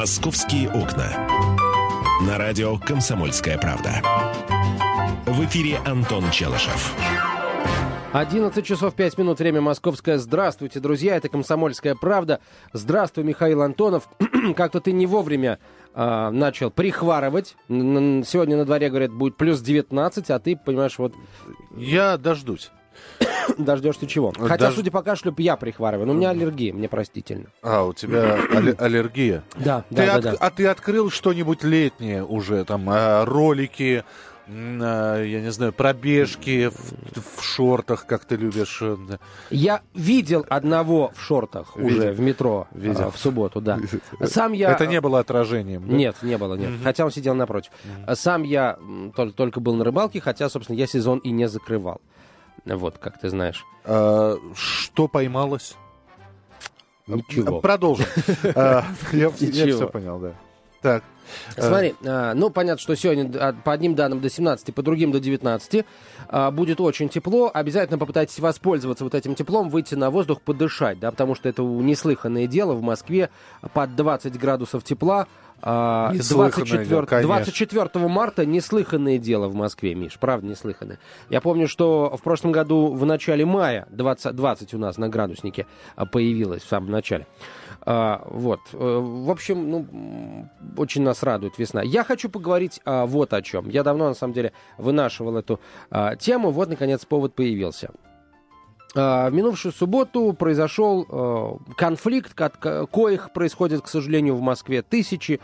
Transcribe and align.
«Московские 0.00 0.70
окна». 0.70 1.12
На 2.26 2.38
радио 2.38 2.78
«Комсомольская 2.78 3.58
правда». 3.58 4.00
В 5.26 5.44
эфире 5.44 5.76
Антон 5.84 6.30
Челышев. 6.30 6.94
11 8.14 8.64
часов 8.64 8.94
5 8.94 9.18
минут, 9.18 9.40
время 9.40 9.60
московское. 9.60 10.16
Здравствуйте, 10.16 10.80
друзья, 10.80 11.16
это 11.16 11.28
«Комсомольская 11.28 11.94
правда». 11.94 12.40
Здравствуй, 12.72 13.24
Михаил 13.24 13.60
Антонов. 13.60 14.08
Как-то 14.56 14.80
ты 14.80 14.92
не 14.92 15.04
вовремя 15.04 15.58
э, 15.94 16.30
начал 16.30 16.70
прихварывать. 16.70 17.56
Сегодня 17.68 18.56
на 18.56 18.64
дворе, 18.64 18.88
говорят, 18.88 19.12
будет 19.12 19.36
плюс 19.36 19.60
19, 19.60 20.30
а 20.30 20.38
ты, 20.38 20.56
понимаешь, 20.56 20.98
вот... 20.98 21.12
Я 21.76 22.16
дождусь. 22.16 22.70
Дождешься 23.58 24.06
чего? 24.06 24.32
Хотя, 24.36 24.66
Дож... 24.66 24.76
судя 24.76 24.90
по 24.90 25.02
кашлю, 25.02 25.34
я 25.38 25.56
прихварываю. 25.56 26.06
Но 26.06 26.12
у 26.12 26.16
меня 26.16 26.30
аллергия, 26.30 26.72
мне 26.72 26.88
простительно. 26.88 27.46
А, 27.62 27.84
у 27.84 27.92
тебя 27.92 28.38
аллергия? 28.78 29.42
Да, 29.56 29.84
ты 29.88 30.06
да, 30.06 30.14
от... 30.14 30.22
да. 30.22 30.34
А 30.38 30.50
ты 30.50 30.66
открыл 30.66 31.10
что-нибудь 31.10 31.62
летнее 31.62 32.24
уже? 32.24 32.64
Там 32.64 32.88
а, 32.88 33.24
ролики, 33.24 34.04
а, 34.48 35.22
я 35.22 35.40
не 35.40 35.50
знаю, 35.52 35.72
пробежки 35.72 36.68
в, 36.68 37.38
в 37.38 37.42
шортах, 37.42 38.06
как 38.06 38.24
ты 38.24 38.36
любишь. 38.36 38.80
Э, 38.82 38.96
я 39.50 39.82
видел 39.94 40.44
одного 40.48 41.12
в 41.14 41.22
шортах 41.22 41.76
видел. 41.76 41.98
уже 41.98 42.12
в 42.12 42.20
метро 42.20 42.66
видел. 42.72 43.08
А, 43.08 43.10
в 43.10 43.18
субботу, 43.18 43.60
да. 43.60 43.78
Сам 44.24 44.52
я... 44.52 44.72
Это 44.72 44.86
не 44.86 45.00
было 45.00 45.20
отражением? 45.20 45.88
Да? 45.88 45.94
Нет, 45.94 46.16
не 46.22 46.36
было, 46.36 46.54
нет. 46.54 46.70
Угу. 46.70 46.78
Хотя 46.84 47.04
он 47.04 47.10
сидел 47.10 47.34
напротив. 47.34 47.70
Угу. 47.84 48.16
Сам 48.16 48.42
я 48.42 48.78
только 49.36 49.60
был 49.60 49.74
на 49.76 49.84
рыбалке, 49.84 50.20
хотя, 50.20 50.48
собственно, 50.48 50.76
я 50.76 50.86
сезон 50.86 51.18
и 51.18 51.30
не 51.30 51.48
закрывал. 51.48 52.00
Вот, 52.64 52.98
как 52.98 53.20
ты 53.20 53.28
знаешь. 53.28 53.64
А, 53.84 54.36
что 54.54 55.08
поймалось? 55.08 55.76
Ничего. 57.06 57.60
Продолжим. 57.60 58.06
А, 58.54 58.84
я 59.12 59.30
все 59.30 59.88
понял, 59.88 60.18
да. 60.18 60.34
Так. 60.82 61.04
Смотри, 61.56 61.94
а, 62.04 62.34
ну, 62.34 62.50
понятно, 62.50 62.80
что 62.80 62.94
сегодня 62.96 63.54
по 63.64 63.72
одним 63.72 63.94
данным 63.94 64.20
до 64.20 64.30
17, 64.30 64.74
по 64.74 64.82
другим 64.82 65.12
до 65.12 65.20
19 65.20 65.84
а, 66.28 66.50
будет 66.50 66.80
очень 66.80 67.08
тепло. 67.08 67.50
Обязательно 67.52 67.98
попытайтесь 67.98 68.38
воспользоваться 68.38 69.04
вот 69.04 69.14
этим 69.14 69.34
теплом, 69.34 69.68
выйти 69.68 69.94
на 69.94 70.10
воздух, 70.10 70.40
подышать, 70.40 70.98
да, 70.98 71.10
потому 71.10 71.34
что 71.34 71.48
это 71.48 71.62
неслыханное 71.62 72.46
дело 72.46 72.72
в 72.72 72.82
Москве 72.82 73.30
под 73.74 73.94
20 73.94 74.38
градусов 74.38 74.82
тепла 74.82 75.26
24, 75.62 77.20
а, 77.20 77.22
24 77.22 78.08
марта 78.08 78.46
неслыханное 78.46 79.18
дело 79.18 79.48
в 79.48 79.54
Москве, 79.54 79.94
Миш, 79.94 80.18
правда 80.18 80.46
неслыханное. 80.46 80.98
Я 81.28 81.40
помню, 81.40 81.68
что 81.68 82.16
в 82.16 82.22
прошлом 82.22 82.52
году 82.52 82.92
в 82.92 83.04
начале 83.04 83.44
мая 83.44 83.86
20, 83.90 84.34
20 84.34 84.74
у 84.74 84.78
нас 84.78 84.96
на 84.96 85.08
градуснике 85.08 85.66
а, 85.96 86.06
появилось 86.06 86.62
в 86.62 86.68
самом 86.68 86.90
начале. 86.90 87.26
А, 87.82 88.22
вот. 88.26 88.60
Э, 88.72 88.98
в 89.00 89.30
общем, 89.30 89.70
ну, 89.70 90.48
очень 90.76 91.02
нас 91.02 91.22
радует 91.22 91.58
весна. 91.58 91.82
Я 91.82 92.04
хочу 92.04 92.28
поговорить 92.28 92.80
а, 92.84 93.06
вот 93.06 93.32
о 93.32 93.42
чем. 93.42 93.68
Я 93.68 93.82
давно, 93.82 94.08
на 94.08 94.14
самом 94.14 94.34
деле, 94.34 94.52
вынашивал 94.78 95.36
эту 95.36 95.60
а, 95.90 96.16
тему. 96.16 96.50
Вот, 96.50 96.68
наконец, 96.68 97.04
повод 97.04 97.34
появился. 97.34 97.90
А, 98.96 99.30
в 99.30 99.32
минувшую 99.32 99.72
субботу 99.72 100.32
произошел 100.32 101.06
э, 101.08 101.74
конфликт, 101.76 102.34
коих 102.34 103.32
происходит, 103.32 103.82
к 103.82 103.88
сожалению, 103.88 104.34
в 104.36 104.40
Москве 104.40 104.82
тысячи. 104.82 105.40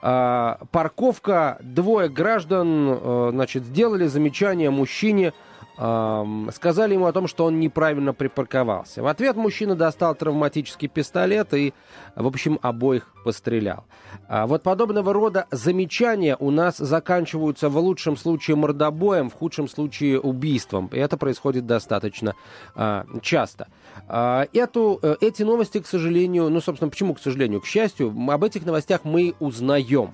А, 0.00 0.58
парковка, 0.70 1.58
двое 1.62 2.08
граждан, 2.08 2.98
э, 3.00 3.28
значит, 3.32 3.64
сделали 3.64 4.06
замечание 4.06 4.70
мужчине, 4.70 5.32
сказали 5.76 6.94
ему 6.94 7.06
о 7.06 7.12
том, 7.12 7.26
что 7.26 7.46
он 7.46 7.58
неправильно 7.58 8.12
припарковался. 8.12 9.02
В 9.02 9.06
ответ 9.06 9.36
мужчина 9.36 9.74
достал 9.74 10.14
травматический 10.14 10.88
пистолет 10.88 11.54
и, 11.54 11.72
в 12.16 12.26
общем, 12.26 12.58
обоих 12.62 13.08
пострелял. 13.24 13.84
А 14.28 14.46
вот 14.46 14.62
подобного 14.62 15.12
рода 15.12 15.46
замечания 15.50 16.36
у 16.38 16.50
нас 16.50 16.76
заканчиваются 16.76 17.68
в 17.68 17.78
лучшем 17.78 18.16
случае 18.16 18.56
мордобоем, 18.56 19.30
в 19.30 19.34
худшем 19.34 19.68
случае 19.68 20.20
убийством. 20.20 20.88
И 20.92 20.98
это 20.98 21.16
происходит 21.16 21.66
достаточно 21.66 22.34
а, 22.74 23.06
часто. 23.22 23.68
А, 24.08 24.46
эту, 24.52 24.98
э, 25.02 25.16
эти 25.20 25.42
новости, 25.42 25.80
к 25.80 25.86
сожалению, 25.86 26.48
ну, 26.50 26.60
собственно, 26.60 26.90
почему, 26.90 27.14
к 27.14 27.20
сожалению, 27.20 27.60
к 27.60 27.66
счастью, 27.66 28.14
об 28.28 28.44
этих 28.44 28.64
новостях 28.64 29.00
мы 29.04 29.34
узнаем. 29.40 30.10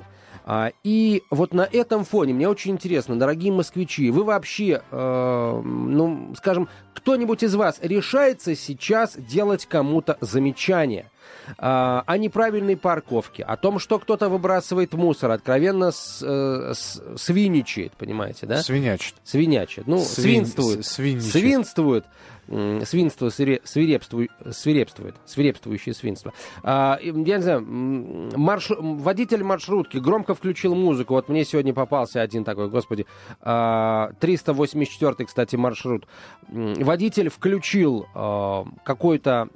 А, 0.49 0.71
и 0.85 1.25
вот 1.31 1.53
на 1.53 1.63
этом 1.63 2.05
фоне 2.05 2.33
мне 2.33 2.49
очень 2.49 2.71
интересно, 2.71 3.19
дорогие 3.19 3.53
москвичи, 3.53 4.11
вы 4.11 4.23
вообще, 4.23 4.81
э, 4.91 5.61
ну, 5.65 6.35
скажем, 6.37 6.69
кто-нибудь 6.95 7.43
из 7.43 7.57
вас 7.57 7.81
решается 7.83 8.55
сейчас 8.55 9.17
делать 9.17 9.67
кому-то 9.67 10.17
замечание? 10.21 11.11
а, 11.59 12.03
о 12.07 12.19
неправильной 12.19 12.77
парковке, 12.77 13.43
о 13.43 13.57
том, 13.57 13.79
что 13.79 13.99
кто-то 13.99 14.29
выбрасывает 14.29 14.95
мусор, 14.95 15.31
откровенно 15.31 15.91
с, 15.91 16.23
э, 16.23 16.73
с, 16.75 17.01
свиничает, 17.17 17.93
понимаете, 17.93 18.47
да? 18.47 18.63
Свинячит. 18.63 19.15
Свинячит. 19.25 19.87
Ну, 19.87 19.99
Свин, 19.99 20.47
свинствует. 20.47 20.87
Свиничает. 20.87 21.33
Свинствует 21.33 22.05
свинство 22.49 23.29
свирепствует, 23.29 24.31
свирепствует, 24.51 25.17
свирепствующее 25.25 25.95
свинство. 25.95 26.33
А, 26.63 26.99
я 27.03 27.13
не 27.13 27.43
знаю, 27.43 27.63
марш... 27.63 28.71
водитель 28.79 29.43
маршрутки 29.43 29.99
громко 29.99 30.35
включил 30.35 30.75
музыку. 30.75 31.15
Вот 31.15 31.29
мне 31.29 31.45
сегодня 31.45 31.75
попался 31.75 32.21
один 32.21 32.45
такой, 32.45 32.69
господи, 32.69 33.07
384 33.41 35.15
а, 35.19 35.25
кстати, 35.25 35.57
маршрут. 35.57 36.07
Водитель 36.49 37.31
включил 37.31 38.07
а, 38.15 38.65
какой-то 38.85 39.49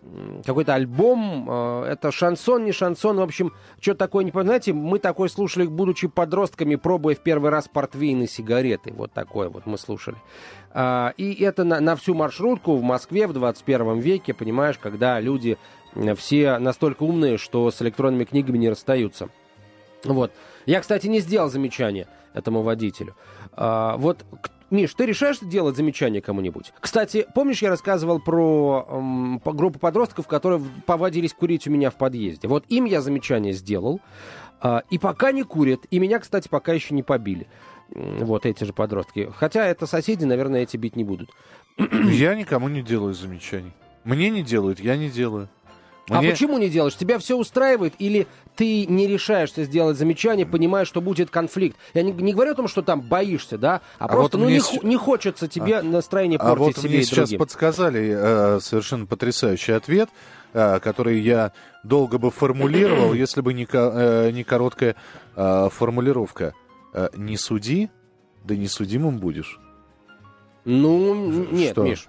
какой 0.45 0.65
альбом, 0.65 1.51
это 1.51 2.13
шансон, 2.13 2.65
не 2.65 2.73
шансон, 2.73 3.17
в 3.17 3.23
общем, 3.23 3.53
что 3.81 3.95
такое, 3.95 4.25
не 4.25 4.31
знаете, 4.31 4.73
мы 4.73 4.99
такой 4.99 5.29
слушали, 5.29 5.67
будучи 5.67 6.07
подростками, 6.07 6.77
пробуя 6.77 7.15
в 7.15 7.21
первый 7.21 7.51
раз 7.51 7.69
портвейн 7.69 8.23
и 8.23 8.27
сигареты. 8.27 8.93
Вот 8.93 9.13
такое 9.13 9.49
вот 9.49 9.67
мы 9.67 9.79
слушали. 9.79 10.17
И 11.17 11.37
это 11.41 11.65
на, 11.65 11.81
на 11.81 11.97
всю 11.97 12.15
маршрутку 12.15 12.80
в 12.81 12.85
Москве 12.85 13.27
в 13.27 13.33
21 13.33 13.99
веке, 13.99 14.35
понимаешь, 14.35 14.79
когда 14.79 15.21
люди 15.21 15.59
все 16.17 16.59
настолько 16.59 17.03
умные, 17.03 17.39
что 17.39 17.71
с 17.71 17.81
электронными 17.83 18.25
книгами 18.25 18.59
не 18.59 18.69
расстаются. 18.69 19.29
Вот. 20.05 20.33
Я, 20.67 20.81
кстати, 20.81 21.07
не 21.07 21.21
сделал 21.21 21.49
замечание 21.49 22.07
этому 22.33 22.63
водителю. 22.63 23.17
А, 23.53 23.97
вот, 23.97 24.25
Миш, 24.71 24.95
ты 24.95 25.05
решаешь 25.05 25.39
делать 25.41 25.77
замечание 25.77 26.23
кому-нибудь? 26.23 26.73
Кстати, 26.79 27.27
помнишь, 27.35 27.61
я 27.61 27.71
рассказывал 27.71 28.21
про 28.21 28.87
эм, 28.89 29.41
группу 29.45 29.81
подростков, 29.81 30.29
которые 30.29 30.63
повадились 30.87 31.35
курить 31.35 31.67
у 31.67 31.71
меня 31.71 31.91
в 31.91 31.97
подъезде? 31.97 32.47
Вот 32.47 32.65
им 32.69 32.85
я 32.85 33.01
замечание 33.01 33.53
сделал, 33.53 34.01
э, 34.63 34.81
и 34.91 34.99
пока 34.99 35.33
не 35.33 35.43
курят, 35.43 35.81
и 35.91 35.99
меня, 35.99 36.21
кстати, 36.21 36.47
пока 36.49 36.73
еще 36.73 36.95
не 36.95 37.03
побили 37.03 37.49
вот 37.93 38.47
эти 38.47 38.65
же 38.65 38.73
подростки. 38.73 39.31
Хотя 39.35 39.67
это 39.67 39.87
соседи, 39.87 40.25
наверное, 40.25 40.63
эти 40.63 40.77
бить 40.77 40.97
не 40.97 41.05
будут. 41.05 41.31
Я 41.79 42.35
никому 42.35 42.69
не 42.69 42.83
делаю 42.83 43.15
замечаний. 43.15 43.73
Мне 44.05 44.31
не 44.31 44.43
делают, 44.43 44.81
я 44.81 44.97
не 44.97 45.11
делаю. 45.11 45.49
А 46.11 46.19
Мне... 46.19 46.29
А 46.29 46.33
почему 46.33 46.59
не 46.59 46.69
делаешь? 46.69 46.97
Тебя 46.97 47.19
все 47.19 47.37
устраивает 47.37 47.95
или 47.99 48.27
ты 48.57 48.85
не 48.87 49.07
решаешься 49.07 49.65
сделать 49.65 49.97
замечание, 49.97 50.45
понимая, 50.45 50.85
что 50.85 51.01
будет 51.01 51.31
конфликт? 51.31 51.77
Я 51.95 52.03
не, 52.03 52.11
не 52.13 52.33
говорю 52.33 52.53
о 52.53 52.55
том, 52.55 52.69
что 52.69 52.83
там 52.83 53.01
боишься, 53.01 53.57
да, 53.57 53.81
а, 53.99 54.07
а 54.07 54.09
просто 54.09 54.37
вот 54.37 54.45
ну, 54.45 54.51
не, 54.51 54.61
с... 54.61 54.83
не 54.83 54.97
хочется 54.97 55.47
тебе 55.47 55.79
а... 55.79 55.83
настроение 55.83 56.39
портить 56.39 56.57
а 56.57 56.59
вот 56.59 56.77
себе 56.77 56.89
мне 56.89 56.99
и 56.99 57.03
сейчас 57.05 57.33
подсказали 57.33 58.13
э, 58.13 58.61
совершенно 58.61 59.07
потрясающий 59.07 59.73
ответ, 59.73 60.11
э, 60.53 60.81
который 60.81 61.21
я 61.21 61.53
долго 61.85 62.19
бы 62.19 62.33
формулировал, 62.33 63.13
если 63.15 63.41
бы 63.41 63.55
не, 63.55 63.69
э, 63.71 64.31
не 64.33 64.43
короткая 64.43 64.97
э, 65.37 65.69
формулировка. 65.73 66.55
Э, 66.93 67.09
не 67.15 67.37
суди, 67.37 67.89
да 68.45 68.57
не 68.57 68.67
судимым 68.67 69.19
будешь. 69.19 69.61
Ну, 70.65 71.15
нет, 71.51 71.73
Что? 71.73 71.83
Миш. 71.83 72.09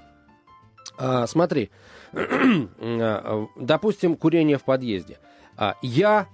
А, 0.98 1.28
смотри, 1.28 1.72
а, 2.14 3.48
допустим, 3.56 4.16
курение 4.16 4.58
в 4.58 4.64
подъезде. 4.64 5.20
А, 5.58 5.76
я 5.82 6.28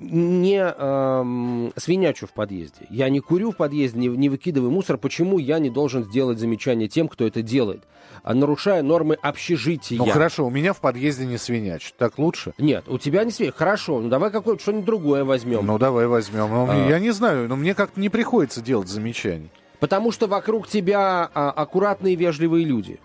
не 0.00 0.62
э, 0.62 1.70
свинячу 1.76 2.26
в 2.26 2.32
подъезде. 2.32 2.86
Я 2.88 3.10
не 3.10 3.20
курю 3.20 3.52
в 3.52 3.56
подъезде, 3.56 3.98
не, 3.98 4.08
не 4.08 4.28
выкидываю 4.30 4.70
мусор. 4.70 4.96
Почему 4.96 5.38
я 5.38 5.58
не 5.58 5.68
должен 5.68 6.04
сделать 6.04 6.38
замечание 6.38 6.88
тем, 6.88 7.06
кто 7.06 7.26
это 7.26 7.42
делает? 7.42 7.82
А 8.22 8.34
нарушая 8.34 8.82
нормы 8.82 9.16
общежития. 9.20 9.98
Ну 9.98 10.06
хорошо, 10.06 10.46
у 10.46 10.50
меня 10.50 10.72
в 10.72 10.80
подъезде 10.80 11.26
не 11.26 11.36
свинячат. 11.36 11.94
Так 11.98 12.18
лучше? 12.18 12.54
Нет, 12.58 12.84
у 12.88 12.98
тебя 12.98 13.24
не 13.24 13.30
свинячат. 13.30 13.58
Хорошо, 13.58 14.00
ну 14.00 14.08
давай 14.08 14.30
какое-то 14.30 14.62
что-нибудь 14.62 14.86
другое 14.86 15.24
возьмем. 15.24 15.66
Ну 15.66 15.78
давай 15.78 16.06
возьмем. 16.06 16.48
Ну, 16.48 16.66
а... 16.70 16.88
Я 16.88 16.98
не 16.98 17.10
знаю, 17.10 17.48
но 17.48 17.56
мне 17.56 17.74
как-то 17.74 18.00
не 18.00 18.08
приходится 18.08 18.62
делать 18.62 18.88
замечаний. 18.88 19.50
Потому 19.80 20.12
что 20.12 20.26
вокруг 20.26 20.68
тебя 20.68 21.30
а, 21.34 21.50
аккуратные, 21.50 22.14
вежливые 22.14 22.64
люди. 22.64 23.00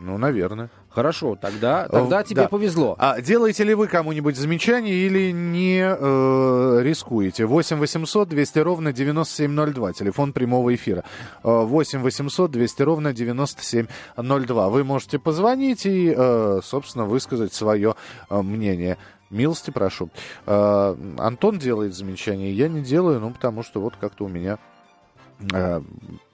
Ну, 0.00 0.16
наверное. 0.18 0.70
Хорошо, 0.90 1.36
тогда, 1.40 1.86
тогда 1.86 2.22
тебе 2.22 2.42
да. 2.42 2.48
повезло. 2.48 2.96
А 2.98 3.20
делаете 3.20 3.62
ли 3.62 3.74
вы 3.74 3.88
кому-нибудь 3.88 4.36
замечание 4.36 4.94
или 4.94 5.30
не 5.32 5.80
э, 5.80 6.82
рискуете? 6.82 7.46
8 7.46 7.78
800 7.78 8.28
200 8.28 8.58
ровно 8.58 8.92
9702, 8.92 9.92
телефон 9.92 10.32
прямого 10.32 10.74
эфира. 10.74 11.04
8 11.42 12.00
800 12.00 12.50
200 12.50 12.82
ровно 12.82 13.12
9702. 13.12 14.68
Вы 14.70 14.84
можете 14.84 15.18
позвонить 15.18 15.86
и, 15.86 16.12
э, 16.16 16.60
собственно, 16.64 17.04
высказать 17.04 17.52
свое 17.52 17.94
э, 18.28 18.42
мнение. 18.42 18.98
Милости 19.30 19.70
прошу. 19.70 20.10
Э, 20.46 20.96
Антон 21.18 21.58
делает 21.58 21.94
замечание, 21.94 22.52
я 22.52 22.68
не 22.68 22.80
делаю, 22.80 23.20
ну, 23.20 23.30
потому 23.30 23.62
что 23.62 23.80
вот 23.80 23.94
как-то 24.00 24.24
у 24.24 24.28
меня 24.28 24.54
э, 24.54 24.77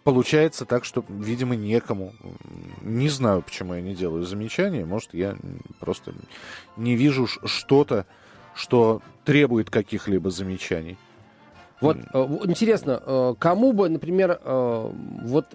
получается 0.03 0.65
так, 0.65 0.85
что, 0.85 1.05
видимо, 1.09 1.57
некому. 1.57 2.13
Не 2.83 3.09
знаю, 3.09 3.43
почему 3.43 3.75
я 3.75 3.81
не 3.81 3.95
делаю 3.95 4.25
замечания. 4.25 4.85
Может, 4.85 5.15
я 5.15 5.37
просто 5.81 6.15
не 6.77 6.97
вижу 6.97 7.27
что-то, 7.27 8.07
что 8.55 9.03
требует 9.25 9.71
каких-либо 9.71 10.31
замечаний. 10.31 10.97
Вот 11.81 11.97
э, 11.97 12.19
интересно, 12.45 13.03
э, 13.05 13.35
кому 13.39 13.73
бы, 13.73 13.89
например, 13.89 14.41
э, 14.43 14.91
вот 15.25 15.47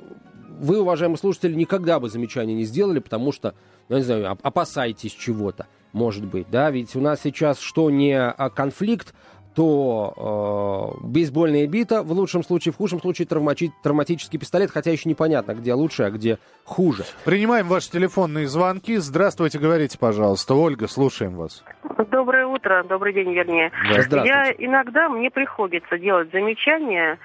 вы, 0.60 0.82
уважаемые 0.82 1.18
слушатели, 1.18 1.54
никогда 1.56 2.00
бы 2.00 2.10
замечания 2.10 2.54
не 2.54 2.66
сделали, 2.66 3.00
потому 3.00 3.32
что, 3.32 3.56
ну, 3.88 3.98
не 3.98 4.04
знаю, 4.04 4.38
опасаетесь 4.44 5.14
чего-то, 5.14 5.68
может 5.94 6.26
быть, 6.26 6.48
да, 6.52 6.70
ведь 6.70 6.96
у 6.96 7.02
нас 7.02 7.22
сейчас 7.24 7.60
что 7.60 7.90
не 7.90 8.14
а, 8.14 8.50
конфликт, 8.50 9.14
то 9.60 10.96
э, 11.04 11.06
бейсбольная 11.06 11.68
бита, 11.68 12.02
в 12.02 12.14
лучшем 12.14 12.44
случае, 12.44 12.72
в 12.72 12.78
худшем 12.78 13.02
случае 13.02 13.28
травмати- 13.28 13.72
травматический 13.84 14.40
пистолет, 14.40 14.72
хотя 14.72 14.90
еще 14.90 15.10
непонятно, 15.10 15.54
где 15.54 15.74
лучше, 15.74 16.04
а 16.04 16.12
где 16.12 16.38
хуже. 16.64 17.04
Принимаем 17.26 17.68
ваши 17.68 17.92
телефонные 17.92 18.48
звонки. 18.48 18.96
Здравствуйте, 18.96 19.60
говорите, 19.60 20.00
пожалуйста. 20.00 20.54
Ольга, 20.54 20.88
слушаем 20.88 21.36
вас. 21.36 21.66
Доброе 22.10 22.46
утро, 22.46 22.86
добрый 22.88 23.12
день, 23.12 23.34
вернее. 23.34 23.74
Да, 24.10 24.24
Я 24.24 24.50
иногда, 24.58 25.10
мне 25.10 25.30
приходится 25.30 25.98
делать 25.98 26.32
замечания, 26.32 27.20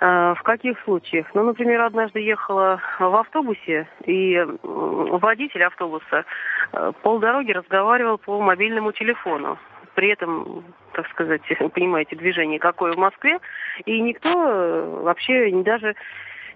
э, 0.00 0.34
в 0.38 0.42
каких 0.44 0.78
случаях? 0.84 1.26
Ну, 1.34 1.42
например, 1.42 1.80
однажды 1.80 2.20
ехала 2.20 2.80
в 3.00 3.16
автобусе, 3.16 3.88
и 4.06 4.40
водитель 4.62 5.64
автобуса 5.64 6.24
э, 6.72 6.92
полдороги 7.02 7.50
разговаривал 7.50 8.18
по 8.18 8.40
мобильному 8.40 8.92
телефону 8.92 9.58
при 9.94 10.08
этом, 10.08 10.64
так 10.92 11.08
сказать, 11.10 11.42
понимаете, 11.74 12.16
движение 12.16 12.58
какое 12.58 12.92
в 12.92 12.98
Москве, 12.98 13.38
и 13.84 14.00
никто 14.00 14.30
э, 14.30 15.00
вообще 15.02 15.50
даже 15.62 15.94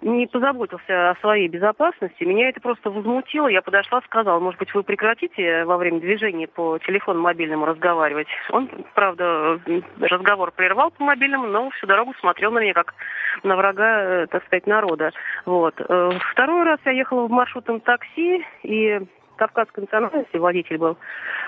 не 0.01 0.27
позаботился 0.27 1.11
о 1.11 1.17
своей 1.17 1.49
безопасности. 1.49 2.25
Меня 2.25 2.49
это 2.49 2.61
просто 2.61 2.91
возмутило. 2.91 3.49
Я 3.49 3.63
подошла, 3.63 4.01
сказала, 4.03 4.39
может 4.39 4.59
быть, 4.59 4.73
вы 4.75 4.83
прекратите 4.83 5.65
во 5.65 5.77
время 5.77 6.01
движения 6.01 6.47
по 6.47 6.79
телефону 6.79 7.21
мобильному 7.21 7.65
разговаривать. 7.65 8.29
Он, 8.51 8.69
правда, 8.95 9.61
разговор 10.01 10.53
прервал 10.53 10.91
по 10.91 11.03
мобильному, 11.03 11.47
но 11.47 11.71
всю 11.71 11.87
дорогу 11.87 12.15
смотрел 12.21 12.53
на 12.53 12.61
меня 12.61 12.75
как 12.75 12.95
на 13.43 13.57
врага, 13.57 14.03
э, 14.03 14.27
так 14.29 14.45
сказать, 14.47 14.67
народа. 14.67 15.13
Вот. 15.45 15.75
Э, 15.81 16.11
второй 16.33 16.65
раз 16.65 16.79
я 16.85 16.93
ехала 16.93 17.27
в 17.27 17.31
маршрутном 17.31 17.81
такси, 17.81 18.45
и 18.63 19.01
кавказской 19.39 19.81
национальности 19.81 20.37
водитель 20.37 20.79
был, 20.79 20.97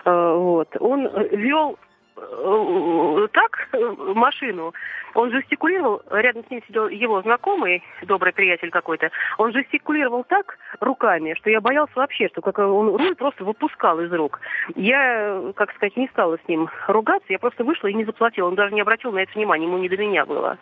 э, 0.05 0.35
вот, 0.35 0.69
он 0.81 1.09
вел 1.33 1.79
э, 2.17 3.29
так 3.33 3.69
машину, 4.15 4.73
он 5.15 5.31
жестикулировал, 5.31 6.03
рядом 6.11 6.45
с 6.47 6.51
ним 6.51 6.63
сидел 6.67 6.89
его 6.89 7.21
знакомый, 7.23 7.83
добрый 8.03 8.33
приятель 8.33 8.71
какой-то, 8.71 9.11
он 9.39 9.53
жестикулировал 9.53 10.25
так 10.25 10.59
руками, 10.81 11.35
что 11.35 11.51
я 11.51 11.61
боялся 11.61 11.93
вообще, 11.97 12.29
что 12.29 12.43
как 12.43 12.59
он 12.59 12.97
руль 12.97 13.17
просто 13.17 13.45
выпускал 13.45 14.01
из 14.01 14.13
рук. 14.13 14.41
Я, 14.77 15.53
как 15.57 15.73
сказать, 15.75 15.97
не 15.97 16.09
стала 16.09 16.39
с 16.45 16.49
ним 16.49 16.69
ругаться, 16.87 17.27
я 17.33 17.39
просто 17.39 17.65
вышла 17.65 17.89
и 17.89 17.95
не 17.95 18.05
заплатила. 18.05 18.49
Он 18.49 18.55
даже 18.55 18.75
не 18.75 18.81
обратил 18.81 19.13
на 19.13 19.19
это 19.21 19.33
внимания, 19.35 19.67
ему 19.67 19.79
не 19.79 19.89
до 19.89 19.97
меня 19.97 20.25
было. 20.25 20.59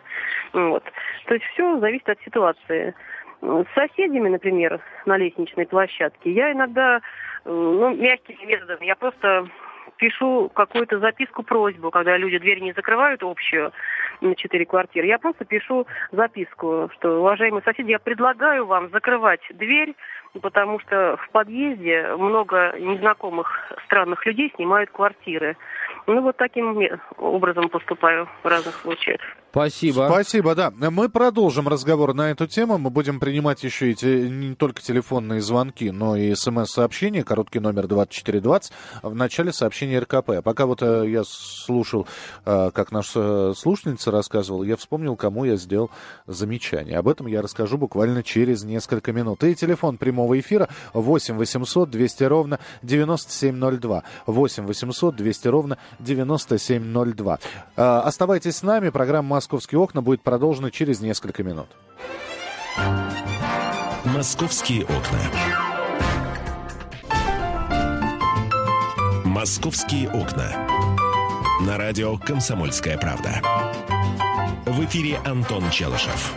Вот. 0.53 0.83
То 1.25 1.33
есть 1.33 1.45
все 1.53 1.79
зависит 1.79 2.09
от 2.09 2.19
ситуации. 2.21 2.95
С 3.41 3.65
соседями, 3.73 4.29
например, 4.29 4.81
на 5.05 5.17
лестничной 5.17 5.65
площадке, 5.65 6.31
я 6.31 6.51
иногда, 6.51 6.97
э, 6.97 6.99
ну, 7.45 7.95
мягкими 7.95 8.45
методами, 8.45 8.85
я 8.85 8.95
просто 8.95 9.47
пишу 9.97 10.49
какую-то 10.53 10.99
записку, 10.99 11.43
просьбу, 11.43 11.91
когда 11.91 12.17
люди 12.17 12.37
дверь 12.37 12.61
не 12.61 12.73
закрывают 12.73 13.23
общую 13.23 13.71
на 14.21 14.35
четыре 14.35 14.65
квартиры. 14.65 15.07
Я 15.07 15.19
просто 15.19 15.45
пишу 15.45 15.87
записку, 16.11 16.89
что, 16.95 17.19
уважаемые 17.19 17.61
соседи, 17.63 17.91
я 17.91 17.99
предлагаю 17.99 18.65
вам 18.65 18.89
закрывать 18.89 19.41
дверь, 19.51 19.95
потому 20.41 20.79
что 20.79 21.17
в 21.17 21.29
подъезде 21.31 22.15
много 22.17 22.75
незнакомых 22.79 23.71
странных 23.85 24.25
людей 24.25 24.51
снимают 24.55 24.89
квартиры. 24.89 25.57
Ну, 26.09 26.23
вот 26.23 26.37
таким 26.37 26.75
образом 27.19 27.69
поступаю 27.69 28.27
в 28.41 28.47
разных 28.47 28.75
случаях. 28.77 29.21
Спасибо. 29.51 30.07
Спасибо, 30.11 30.53
да. 30.53 30.71
Мы 30.71 31.09
продолжим 31.09 31.67
разговор 31.67 32.13
на 32.13 32.29
эту 32.29 32.45
тему. 32.45 32.77
Мы 32.77 32.91
будем 32.91 33.19
принимать 33.19 33.63
еще 33.63 33.91
эти 33.91 34.27
не 34.27 34.53
только 34.53 34.81
телефонные 34.81 35.41
звонки, 35.41 35.89
но 35.89 36.15
и 36.15 36.35
смс-сообщения. 36.35 37.23
Короткий 37.23 37.59
номер 37.59 37.87
2420. 37.87 38.71
В 39.01 39.15
начале 39.15 39.51
сообщения 39.51 39.99
РКП. 39.99 40.29
А 40.29 40.41
пока 40.43 40.67
вот 40.67 40.83
э, 40.83 41.09
я 41.09 41.23
слушал, 41.25 42.07
э, 42.45 42.69
как 42.71 42.91
наша 42.91 43.53
слушательница 43.55 44.11
рассказывала, 44.11 44.63
я 44.63 44.77
вспомнил, 44.77 45.15
кому 45.15 45.45
я 45.45 45.55
сделал 45.55 45.89
замечание. 46.27 46.99
Об 46.99 47.07
этом 47.07 47.25
я 47.25 47.41
расскажу 47.41 47.79
буквально 47.79 48.21
через 48.21 48.63
несколько 48.63 49.13
минут. 49.13 49.43
И 49.43 49.55
телефон 49.55 49.97
прямого 49.97 50.39
эфира 50.39 50.69
8 50.93 51.37
800 51.37 51.89
200 51.89 52.23
ровно 52.25 52.59
9702. 52.83 54.03
8 54.27 54.65
800 54.65 55.15
200 55.15 55.47
ровно 55.47 55.77
9702. 55.99 57.39
Э, 57.75 58.01
оставайтесь 58.05 58.57
с 58.57 58.63
нами. 58.63 58.89
Программа 58.89 59.35
«Московские 59.35 59.79
окна» 59.79 60.01
будет 60.01 60.21
продолжена 60.21 60.71
через 60.71 61.01
несколько 61.01 61.43
минут. 61.43 61.67
«Московские 64.05 64.83
окна». 64.83 65.19
«Московские 69.25 70.09
окна». 70.09 70.67
На 71.65 71.77
радио 71.77 72.17
«Комсомольская 72.17 72.97
правда». 72.97 73.41
В 74.65 74.85
эфире 74.85 75.17
Антон 75.25 75.69
Челышев. 75.71 76.33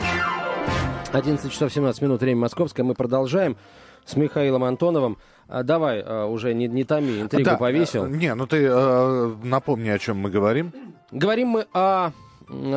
11 1.12 1.52
часов 1.52 1.72
17 1.72 2.02
минут, 2.02 2.20
время 2.20 2.40
московское. 2.40 2.84
Мы 2.84 2.94
продолжаем 2.94 3.56
с 4.04 4.16
Михаилом 4.16 4.64
Антоновым. 4.64 5.18
А, 5.48 5.62
давай, 5.62 6.02
а, 6.04 6.26
уже 6.26 6.54
не, 6.54 6.68
не 6.68 6.84
томи, 6.84 7.20
интригу 7.20 7.50
да, 7.50 7.56
повесил. 7.56 8.06
Не, 8.06 8.34
ну 8.34 8.46
ты 8.46 8.64
э, 8.64 9.34
напомни, 9.42 9.88
о 9.90 9.98
чем 9.98 10.18
мы 10.18 10.30
говорим. 10.30 10.72
Говорим 11.10 11.48
мы 11.48 11.66
о 11.72 12.12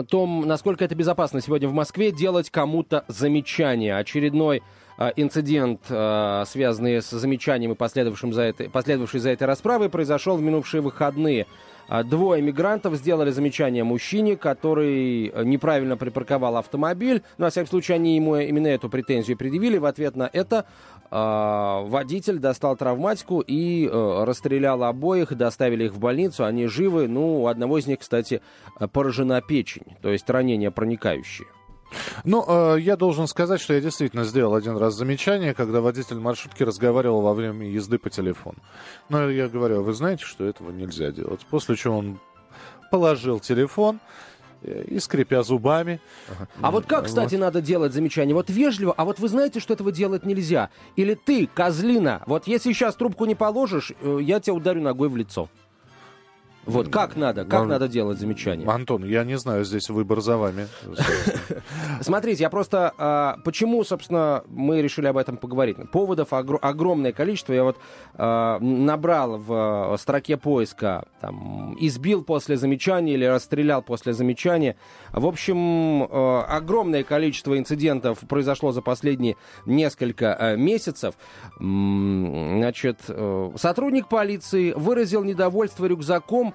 том, 0.10 0.45
насколько 0.45 0.83
это 0.86 0.95
безопасно 0.95 1.42
сегодня 1.42 1.68
в 1.68 1.74
Москве 1.74 2.12
делать 2.12 2.50
кому-то 2.50 3.06
замечание. 3.07 3.98
Очередной 3.98 4.62
э, 4.98 5.12
инцидент, 5.16 5.81
э, 5.89 6.44
связанный 6.48 7.01
с 7.01 7.10
замечанием 7.10 7.72
и 7.72 7.75
последовавшим 7.75 8.33
за 8.33 8.44
это, 8.44 8.69
последовавший 8.69 9.19
за 9.19 9.30
этой 9.30 9.44
расправой, 9.44 9.89
произошел 9.89 10.38
в 10.38 10.42
минувшие 10.42 10.81
выходные. 10.81 11.48
Двое 12.06 12.42
мигрантов 12.42 12.95
сделали 12.95 13.30
замечание 13.30 13.84
мужчине, 13.84 14.38
который 14.38 15.27
э, 15.27 15.44
неправильно 15.44 15.98
припарковал 15.98 16.58
автомобиль. 16.58 17.22
Ну, 17.38 17.46
во 17.46 17.51
всяком 17.51 17.70
случае, 17.70 17.96
они 17.96 18.15
ему 18.15 18.38
именно 18.38 18.67
эту 18.67 18.89
претензию 18.89 19.38
предъявили. 19.38 19.77
В 19.77 19.86
ответ 19.86 20.15
на 20.15 20.27
это 20.34 20.65
э, 20.65 20.94
водитель 21.12 22.39
достал 22.39 22.75
травматику 22.75 23.39
и 23.39 23.88
э, 23.88 24.24
расстрелял 24.24 24.83
обоих, 24.83 25.35
доставили 25.35 25.85
их 25.85 25.93
в 25.93 26.00
больницу. 26.00 26.45
Они 26.45 26.67
живы. 26.67 27.07
Ну, 27.07 27.43
у 27.43 27.47
одного 27.47 27.77
из 27.77 27.88
них, 27.88 28.00
кстати, 28.00 28.41
поражена 28.91 29.41
печень, 29.41 29.95
то 30.01 30.09
есть 30.09 30.29
ранение 30.29 30.71
проникающее. 30.71 31.47
Ну, 32.24 32.43
э, 32.47 32.79
я 32.79 32.95
должен 32.97 33.27
сказать, 33.27 33.62
что 33.62 33.74
я 33.74 33.81
действительно 33.81 34.24
сделал 34.24 34.55
один 34.55 34.77
раз 34.77 34.95
замечание, 34.95 35.53
когда 35.53 35.81
водитель 35.81 36.19
маршрутки 36.19 36.63
разговаривал 36.63 37.21
во 37.21 37.33
время 37.33 37.67
езды 37.67 37.97
по 37.97 38.09
телефону. 38.09 38.57
Но 39.09 39.29
я 39.29 39.47
говорю, 39.47 39.83
вы 39.83 39.93
знаете, 39.93 40.25
что 40.25 40.45
этого 40.45 40.71
нельзя 40.71 41.12
делать. 41.12 41.45
После 41.50 41.75
чего 41.75 41.97
он 41.97 42.19
положил 42.91 43.39
телефон 43.39 44.00
и 44.63 45.00
скрипя 45.00 45.43
зубами. 45.43 46.00
Ага. 46.29 46.47
А 46.62 46.71
вот 46.71 46.85
как, 46.85 47.05
кстати, 47.05 47.35
вот. 47.35 47.41
надо 47.41 47.62
делать 47.62 47.93
замечание? 47.93 48.33
Вот 48.33 48.50
вежливо, 48.50 48.93
а 48.95 49.05
вот 49.05 49.19
вы 49.19 49.27
знаете, 49.27 49.59
что 49.59 49.74
этого 49.74 49.91
делать 49.91 50.25
нельзя? 50.25 50.69
Или 50.95 51.13
ты, 51.13 51.47
козлина, 51.47 52.24
вот 52.25 52.47
если 52.47 52.74
сейчас 52.74 52.95
трубку 52.95 53.25
не 53.25 53.35
положишь, 53.35 53.91
э, 54.01 54.19
я 54.21 54.39
тебя 54.39 54.53
ударю 54.53 54.81
ногой 54.81 55.09
в 55.09 55.17
лицо. 55.17 55.50
Вот 56.65 56.89
как 56.89 57.15
надо, 57.15 57.45
как 57.45 57.62
Ан... 57.62 57.67
надо 57.67 57.88
делать 57.88 58.19
замечание? 58.19 58.67
Антон, 58.67 59.05
я 59.05 59.24
не 59.24 59.38
знаю, 59.38 59.63
здесь 59.65 59.89
выбор 59.89 60.22
за 60.22 60.38
вами. 60.38 60.67
Смотрите, 62.01 62.43
я 62.43 62.50
просто... 62.50 62.93
А, 62.98 63.38
почему, 63.43 63.84
собственно, 63.84 64.43
мы 64.48 64.81
решили 64.81 65.05
об 65.07 65.17
этом 65.17 65.38
поговорить? 65.38 65.77
Поводов 65.91 66.34
огр- 66.34 66.60
огромное 66.62 67.12
количество. 67.12 67.53
Я 67.53 67.63
вот 67.63 67.77
а, 68.15 68.60
набрал 68.60 69.38
в 69.38 69.53
а, 69.93 69.98
строке 69.98 70.38
поиска 70.38 71.05
там, 71.22 71.75
избил 71.79 72.24
после 72.24 72.57
замечания 72.57 73.13
или 73.13 73.25
расстрелял 73.25 73.84
после 73.84 74.13
замечания. 74.13 74.75
В 75.12 75.27
общем, 75.27 76.03
а, 76.03 76.45
огромное 76.50 77.03
количество 77.03 77.57
инцидентов 77.57 78.19
произошло 78.27 78.72
за 78.72 78.81
последние 78.81 79.38
несколько 79.65 80.34
а, 80.34 80.55
месяцев. 80.55 81.15
Значит, 81.60 83.00
сотрудник 83.55 84.07
полиции 84.07 84.72
выразил 84.74 85.24
недовольство 85.24 85.86
рюкзаком 85.86 86.54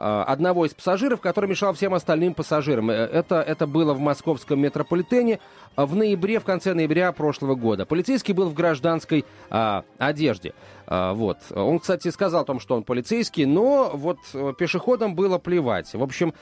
одного 0.00 0.64
из 0.64 0.72
пассажиров, 0.72 1.20
который 1.20 1.48
мешал 1.48 1.74
всем 1.74 1.92
остальным 1.94 2.34
пассажирам. 2.34 2.90
Э, 2.90 2.94
это, 2.94 3.42
это 3.42 3.66
было 3.66 3.92
в 3.92 4.00
московском 4.00 4.60
метрополитене 4.60 5.40
в 5.76 5.94
ноябре, 5.94 6.40
в 6.40 6.44
конце 6.44 6.74
ноября 6.74 7.12
прошлого 7.12 7.54
года. 7.54 7.86
Полицейский 7.86 8.34
был 8.34 8.48
в 8.48 8.54
гражданской 8.54 9.24
а, 9.50 9.84
одежде. 9.98 10.52
А, 10.86 11.12
вот. 11.14 11.38
Он, 11.54 11.78
кстати, 11.78 12.08
сказал 12.08 12.42
о 12.42 12.44
том, 12.44 12.60
что 12.60 12.74
он 12.74 12.82
полицейский, 12.82 13.44
но 13.44 13.92
вот 13.94 14.18
э, 14.34 14.52
пешеходам 14.58 15.14
было 15.14 15.38
плевать. 15.38 15.92
В 15.94 16.02
общем, 16.02 16.34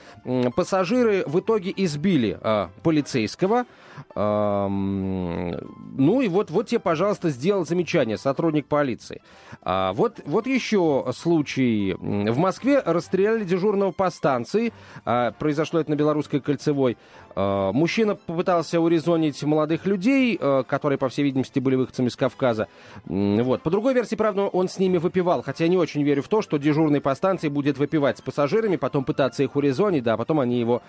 пассажиры 0.57 1.25
в 1.27 1.41
итоге 1.41 1.73
избили 1.77 2.39
а, 2.41 2.71
полицейского. 2.83 3.67
А, 4.15 4.69
ну 4.69 6.21
и 6.21 6.29
вот, 6.29 6.51
вот 6.51 6.69
тебе, 6.69 6.81
пожалуйста, 6.81 7.31
сделал 7.31 7.67
замечание 7.67 8.17
сотрудник 8.17 8.67
полиции. 8.67 9.21
А, 9.63 9.93
вот, 9.93 10.21
вот 10.25 10.47
еще 10.47 11.07
случай. 11.15 11.95
В 11.99 12.39
Москве 12.39 12.81
расстреляли 12.85 13.45
дежурного 13.49 13.91
по 13.91 14.11
станции. 14.11 14.73
А, 15.05 15.33
произошло 15.33 15.81
это 15.81 15.91
на 15.91 15.97
Белорусской 15.97 16.41
кольцевой. 16.41 16.97
А, 17.35 17.73
мужчина 17.73 18.15
попытался 18.15 18.81
урезонить 18.81 19.43
молодых 19.43 19.87
людей, 19.87 20.39
а, 20.41 20.63
которые, 20.63 20.99
по 20.99 21.09
всей 21.09 21.25
видимости, 21.25 21.59
были 21.59 21.75
выходцами 21.75 22.09
из 22.09 22.17
Кавказа. 22.17 22.69
Вот. 23.07 23.63
По 23.63 23.71
другой 23.71 23.95
версии, 23.95 24.15
правда, 24.15 24.43
он 24.43 24.69
с 24.69 24.79
ними 24.79 24.99
выпивал. 24.99 25.43
Хотя 25.43 25.65
я 25.65 25.71
не 25.71 25.77
очень 25.77 26.03
верю 26.03 26.23
в 26.23 26.29
то, 26.29 26.43
что 26.43 26.59
дежурный 26.59 27.01
по 27.01 27.15
станции 27.15 27.49
будет 27.49 27.79
выпивать 27.79 28.19
с 28.19 28.23
пассажирами, 28.23 28.77
потом 28.77 29.05
пытаться 29.05 29.43
их 29.43 29.57
урезонить, 29.57 30.05
да, 30.05 30.15
а 30.15 30.17
потом 30.17 30.41
они 30.41 30.61
его 30.61 30.83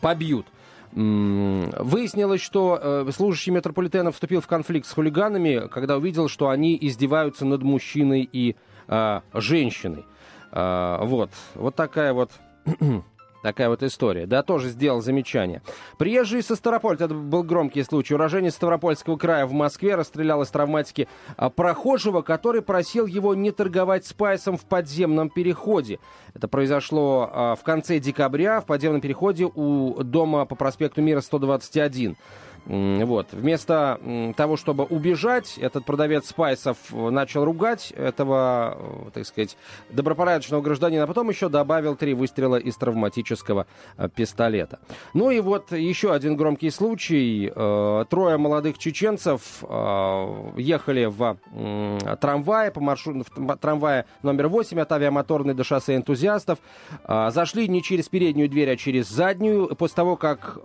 побьют. 0.00 0.46
Выяснилось, 0.92 2.40
что 2.40 2.78
э, 2.82 3.10
служащий 3.14 3.52
метрополитена 3.52 4.10
вступил 4.10 4.40
в 4.40 4.48
конфликт 4.48 4.88
с 4.88 4.92
хулиганами, 4.92 5.68
когда 5.68 5.96
увидел, 5.96 6.28
что 6.28 6.48
они 6.48 6.76
издеваются 6.80 7.44
над 7.44 7.62
мужчиной 7.62 8.28
и 8.30 8.56
э, 8.88 9.20
женщиной. 9.32 10.04
Э, 10.52 10.98
вот, 11.02 11.30
вот 11.54 11.74
такая 11.74 12.12
вот 12.12 12.30
Такая 13.42 13.70
вот 13.70 13.82
история. 13.82 14.26
Да, 14.26 14.42
тоже 14.42 14.68
сделал 14.68 15.00
замечание. 15.00 15.62
Приезжий 15.96 16.42
со 16.42 16.56
Ставрополя, 16.56 16.96
это 16.96 17.14
был 17.14 17.42
громкий 17.42 17.82
случай. 17.82 18.14
Уроженец 18.14 18.54
Ставропольского 18.54 19.16
края 19.16 19.46
в 19.46 19.52
Москве 19.52 19.94
расстрелял 19.94 20.42
из 20.42 20.48
травматики 20.48 21.08
а, 21.36 21.48
прохожего, 21.48 22.20
который 22.20 22.60
просил 22.60 23.06
его 23.06 23.34
не 23.34 23.50
торговать 23.50 24.04
спайсом 24.04 24.58
в 24.58 24.64
подземном 24.66 25.30
переходе. 25.30 26.00
Это 26.34 26.48
произошло 26.48 27.30
а, 27.32 27.54
в 27.54 27.62
конце 27.62 27.98
декабря 27.98 28.60
в 28.60 28.66
подземном 28.66 29.00
переходе 29.00 29.46
у 29.46 30.02
дома 30.02 30.44
по 30.44 30.54
проспекту 30.54 31.00
Мира 31.00 31.22
121. 31.22 32.16
Вот. 32.66 33.28
Вместо 33.32 34.00
того, 34.36 34.56
чтобы 34.56 34.84
убежать, 34.84 35.58
этот 35.58 35.84
продавец 35.84 36.28
спайсов 36.28 36.76
начал 36.92 37.44
ругать 37.44 37.92
этого, 37.96 38.76
э, 39.06 39.10
так 39.14 39.26
сказать, 39.26 39.56
добропорядочного 39.90 40.60
гражданина, 40.60 41.04
а 41.04 41.06
потом 41.06 41.30
еще 41.30 41.48
добавил 41.48 41.96
три 41.96 42.14
выстрела 42.14 42.56
из 42.56 42.76
травматического 42.76 43.66
э, 43.96 44.08
пистолета. 44.14 44.78
Ну 45.14 45.30
и 45.30 45.40
вот 45.40 45.72
еще 45.72 46.12
один 46.12 46.36
громкий 46.36 46.70
случай. 46.70 47.50
Э, 47.54 48.04
трое 48.08 48.36
молодых 48.36 48.78
чеченцев 48.78 49.62
ехали 50.56 51.06
в 51.06 51.36
трамвае, 52.20 52.70
по 52.70 52.80
маршруту, 52.80 53.24
в 53.34 53.56
трамвае 53.56 54.06
номер 54.22 54.48
8 54.48 54.80
от 54.80 54.92
авиамоторной 54.92 55.54
до 55.54 55.64
шоссе 55.64 55.96
энтузиастов. 55.96 56.58
Зашли 57.06 57.68
не 57.68 57.82
через 57.82 58.08
переднюю 58.08 58.48
дверь, 58.48 58.70
а 58.70 58.76
через 58.76 59.08
заднюю. 59.08 59.74
После 59.76 59.96
того, 59.96 60.16
как 60.16 60.58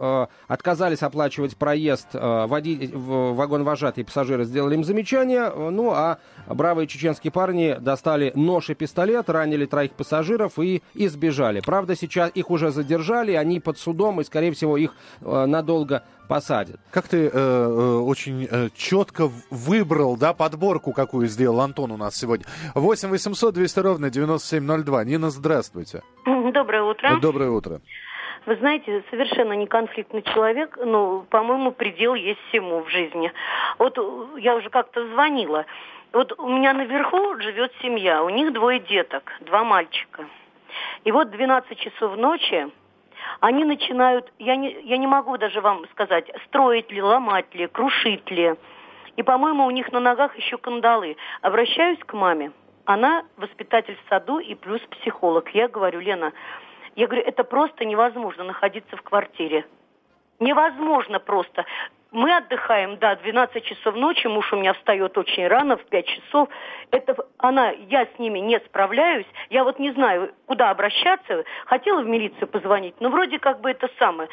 отказались 0.47 1.03
оплачивать 1.03 1.57
проезд 1.57 1.84
проезд 1.85 2.07
э, 2.13 2.45
води... 2.47 2.89
вагон-вожатый 2.93 4.03
пассажиры 4.03 4.45
сделали 4.45 4.75
им 4.75 4.83
замечание, 4.83 5.49
ну 5.49 5.91
а 5.91 6.17
бравые 6.47 6.87
чеченские 6.87 7.31
парни 7.31 7.77
достали 7.79 8.31
нож 8.35 8.69
и 8.69 8.73
пистолет, 8.73 9.29
ранили 9.29 9.65
троих 9.65 9.91
пассажиров 9.91 10.57
и 10.57 10.81
избежали. 10.95 11.61
Правда, 11.61 11.95
сейчас 11.95 12.31
их 12.33 12.49
уже 12.49 12.71
задержали, 12.71 13.33
они 13.33 13.59
под 13.59 13.77
судом, 13.77 14.21
и, 14.21 14.23
скорее 14.23 14.51
всего, 14.51 14.77
их 14.77 14.95
э, 15.21 15.45
надолго 15.45 16.03
посадят. 16.27 16.79
Как 16.91 17.07
ты 17.07 17.27
э, 17.27 17.31
э 17.33 17.95
очень 18.05 18.47
э, 18.49 18.69
четко 18.75 19.29
выбрал, 19.51 20.17
да, 20.17 20.33
подборку, 20.33 20.91
какую 20.91 21.27
сделал 21.27 21.61
Антон 21.61 21.91
у 21.91 21.97
нас 21.97 22.15
сегодня. 22.15 22.45
8 22.73 23.09
800 23.09 23.53
200 23.53 23.79
ровно 23.79 24.09
9702. 24.09 25.03
Нина, 25.03 25.29
здравствуйте. 25.29 26.01
Доброе 26.25 26.83
утро. 26.83 27.19
Доброе 27.21 27.49
утро. 27.49 27.81
Вы 28.45 28.55
знаете, 28.57 29.03
совершенно 29.09 29.53
не 29.53 29.65
конфликтный 29.65 30.21
человек, 30.21 30.77
но, 30.77 31.25
по-моему, 31.29 31.71
предел 31.71 32.13
есть 32.13 32.39
всему 32.49 32.83
в 32.83 32.89
жизни. 32.89 33.31
Вот 33.79 33.97
я 34.37 34.55
уже 34.55 34.69
как-то 34.69 35.07
звонила. 35.07 35.65
Вот 36.13 36.37
у 36.39 36.47
меня 36.47 36.73
наверху 36.73 37.39
живет 37.39 37.73
семья, 37.81 38.23
у 38.23 38.29
них 38.29 38.53
двое 38.53 38.79
деток, 38.79 39.33
два 39.41 39.63
мальчика. 39.63 40.25
И 41.03 41.11
вот 41.11 41.31
12 41.31 41.77
часов 41.77 42.15
ночи 42.17 42.69
они 43.39 43.65
начинают, 43.65 44.31
я 44.37 44.55
не, 44.55 44.79
я 44.83 44.97
не 44.97 45.07
могу 45.07 45.37
даже 45.37 45.59
вам 45.61 45.85
сказать, 45.91 46.29
строить 46.45 46.91
ли, 46.91 47.01
ломать 47.01 47.53
ли, 47.55 47.67
крушить 47.67 48.29
ли. 48.29 48.53
И, 49.15 49.23
по-моему, 49.23 49.65
у 49.65 49.71
них 49.71 49.91
на 49.91 49.99
ногах 49.99 50.35
еще 50.37 50.57
кандалы. 50.57 51.17
Обращаюсь 51.41 51.99
к 51.99 52.13
маме. 52.13 52.51
Она 52.85 53.23
воспитатель 53.37 53.95
в 53.95 54.09
саду 54.09 54.37
и 54.37 54.53
плюс 54.53 54.81
психолог. 54.81 55.49
Я 55.55 55.67
говорю, 55.67 55.99
Лена, 55.99 56.33
я 56.95 57.07
говорю, 57.07 57.23
это 57.25 57.43
просто 57.43 57.85
невозможно 57.85 58.43
находиться 58.43 58.95
в 58.95 59.01
квартире. 59.01 59.65
Невозможно 60.39 61.19
просто. 61.19 61.65
Мы 62.11 62.33
отдыхаем, 62.33 62.97
да, 62.97 63.15
12 63.15 63.63
часов 63.63 63.95
ночи, 63.95 64.27
муж 64.27 64.51
у 64.53 64.55
меня 64.55 64.73
встает 64.73 65.17
очень 65.17 65.47
рано, 65.47 65.75
в 65.75 65.83
5 65.85 66.05
часов. 66.05 66.49
Это 66.91 67.15
она, 67.37 67.71
я 67.71 68.05
с 68.05 68.19
ними 68.19 68.39
не 68.39 68.59
справляюсь. 68.59 69.25
Я 69.49 69.65
вот 69.65 69.79
не 69.79 69.91
знаю, 69.91 70.33
куда 70.45 70.69
обращаться. 70.69 71.43
Хотела 71.65 72.01
в 72.01 72.07
милицию 72.07 72.47
позвонить, 72.47 72.95
но 73.01 73.09
вроде 73.09 73.39
как 73.39 73.59
бы 73.59 73.71
это 73.71 73.89
самое. 73.99 74.29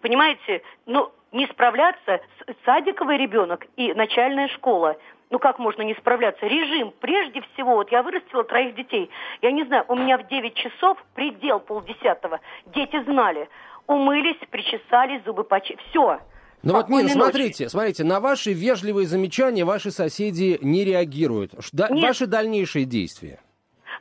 Понимаете, 0.00 0.62
ну, 0.86 1.12
не 1.30 1.46
справляться, 1.46 2.20
садиковый 2.64 3.18
ребенок 3.18 3.66
и 3.76 3.94
начальная 3.94 4.48
школа– 4.48 4.96
ну 5.30 5.38
как 5.38 5.58
можно 5.58 5.82
не 5.82 5.94
справляться? 5.94 6.46
Режим, 6.46 6.92
прежде 7.00 7.42
всего, 7.52 7.74
вот 7.74 7.90
я 7.92 8.02
вырастила 8.02 8.44
троих 8.44 8.74
детей. 8.74 9.10
Я 9.42 9.52
не 9.52 9.64
знаю, 9.64 9.84
у 9.88 9.94
меня 9.94 10.18
в 10.18 10.26
9 10.28 10.54
часов 10.54 10.98
предел 11.14 11.60
полдесятого. 11.60 12.40
Дети 12.66 13.02
знали. 13.04 13.48
Умылись, 13.86 14.38
причесались, 14.50 15.22
зубы 15.24 15.44
почистили. 15.44 15.80
Все. 15.90 16.20
Ну 16.62 16.72
вот, 16.74 16.88
Нина, 16.88 17.08
смотрите, 17.08 17.68
смотрите, 17.68 18.04
на 18.04 18.20
ваши 18.20 18.52
вежливые 18.52 19.06
замечания 19.06 19.64
ваши 19.64 19.90
соседи 19.90 20.58
не 20.60 20.84
реагируют. 20.84 21.52
Да, 21.72 21.88
ваши 21.90 22.26
дальнейшие 22.26 22.84
действия? 22.84 23.40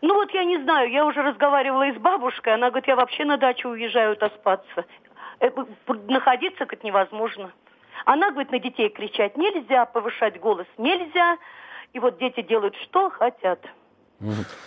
Ну 0.01 0.15
вот 0.15 0.31
я 0.31 0.43
не 0.43 0.57
знаю, 0.63 0.91
я 0.91 1.05
уже 1.05 1.21
разговаривала 1.21 1.87
и 1.87 1.93
с 1.93 1.97
бабушкой, 1.97 2.53
она 2.53 2.69
говорит, 2.69 2.87
я 2.87 2.95
вообще 2.95 3.25
на 3.25 3.37
дачу 3.37 3.69
уезжаю 3.69 4.13
отоспаться. 4.13 4.85
Э, 5.39 5.49
находиться, 6.07 6.65
как 6.65 6.83
невозможно. 6.83 7.51
Она 8.07 8.31
говорит, 8.31 8.53
на 8.53 8.59
детей 8.59 8.87
кричать 8.87 9.35
нельзя, 9.35 9.85
повышать 9.85 10.39
голос 10.39 10.65
нельзя. 10.77 11.37
И 11.91 11.99
вот 11.99 12.17
дети 12.19 12.41
делают, 12.41 12.73
что 12.77 13.09
хотят. 13.09 13.59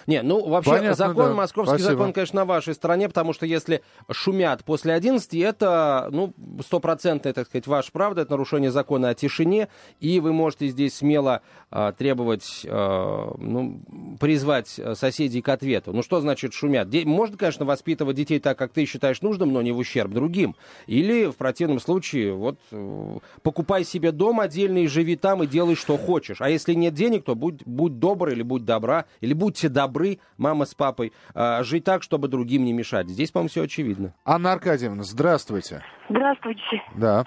Не, 0.07 0.23
ну 0.23 0.49
вообще 0.49 0.71
Понятно, 0.71 0.95
закон, 0.95 1.29
да. 1.31 1.35
московский 1.35 1.79
Спасибо. 1.79 1.91
закон, 1.93 2.13
конечно, 2.13 2.41
на 2.41 2.45
вашей 2.45 2.75
стороне, 2.75 3.09
потому 3.09 3.33
что 3.33 3.47
если 3.47 3.83
шумят 4.11 4.65
после 4.65 4.93
11, 4.95 5.35
это, 5.35 6.09
ну, 6.13 6.33
стопроцентная, 6.65 7.33
так 7.33 7.47
сказать, 7.47 7.67
ваша 7.67 7.91
правда, 7.93 8.23
это 8.23 8.33
нарушение 8.33 8.71
закона 8.71 9.09
о 9.09 9.15
тишине, 9.15 9.69
и 9.99 10.21
вы 10.21 10.33
можете 10.33 10.69
здесь 10.69 10.95
смело 10.95 11.43
а, 11.71 11.93
требовать, 11.93 12.65
а, 12.69 13.35
ну, 13.39 13.81
призвать 14.21 14.81
соседей 14.95 15.43
к 15.43 15.49
ответу. 15.49 15.93
Ну, 15.93 16.03
что 16.03 16.21
значит 16.21 16.53
шумят? 16.53 16.89
Де- 16.89 17.05
можно, 17.05 17.37
конечно, 17.37 17.65
воспитывать 17.65 18.17
детей 18.17 18.39
так, 18.39 18.57
как 18.57 18.73
ты 18.73 18.85
считаешь 18.85 19.21
нужным, 19.21 19.53
но 19.53 19.63
не 19.63 19.73
в 19.73 19.79
ущерб 19.79 20.13
другим. 20.13 20.55
Или, 20.87 21.27
в 21.27 21.35
противном 21.37 21.81
случае, 21.81 22.33
вот, 22.33 22.59
э, 22.71 23.19
покупай 23.43 23.85
себе 23.85 24.13
дом 24.13 24.41
отдельный, 24.41 24.87
живи 24.87 25.17
там 25.17 25.43
и 25.43 25.47
делай, 25.47 25.75
что 25.75 25.97
хочешь. 25.97 26.41
А 26.41 26.49
если 26.49 26.75
нет 26.75 26.95
денег, 26.95 27.25
то 27.25 27.35
будь, 27.35 27.63
будь 27.65 27.99
добр 27.99 28.29
или 28.29 28.43
будь 28.43 28.65
добра, 28.65 29.07
или 29.21 29.33
будьте 29.41 29.69
добры, 29.69 30.19
мама 30.39 30.67
с 30.67 30.75
папой, 30.75 31.13
э, 31.35 31.63
жить 31.65 31.85
так, 31.85 32.03
чтобы 32.03 32.29
другим 32.29 32.65
не 32.65 32.73
мешать. 32.73 33.09
Здесь, 33.09 33.33
по-моему, 33.33 33.49
все 33.49 33.63
очевидно. 33.65 34.15
Анна 34.25 34.53
Аркадьевна, 34.53 35.03
здравствуйте. 35.03 35.83
Здравствуйте. 36.09 36.83
Да. 36.95 37.25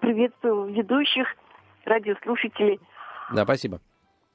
Приветствую 0.00 0.72
ведущих, 0.72 1.26
радиослушателей. 1.84 2.80
Да, 3.34 3.42
спасибо. 3.44 3.80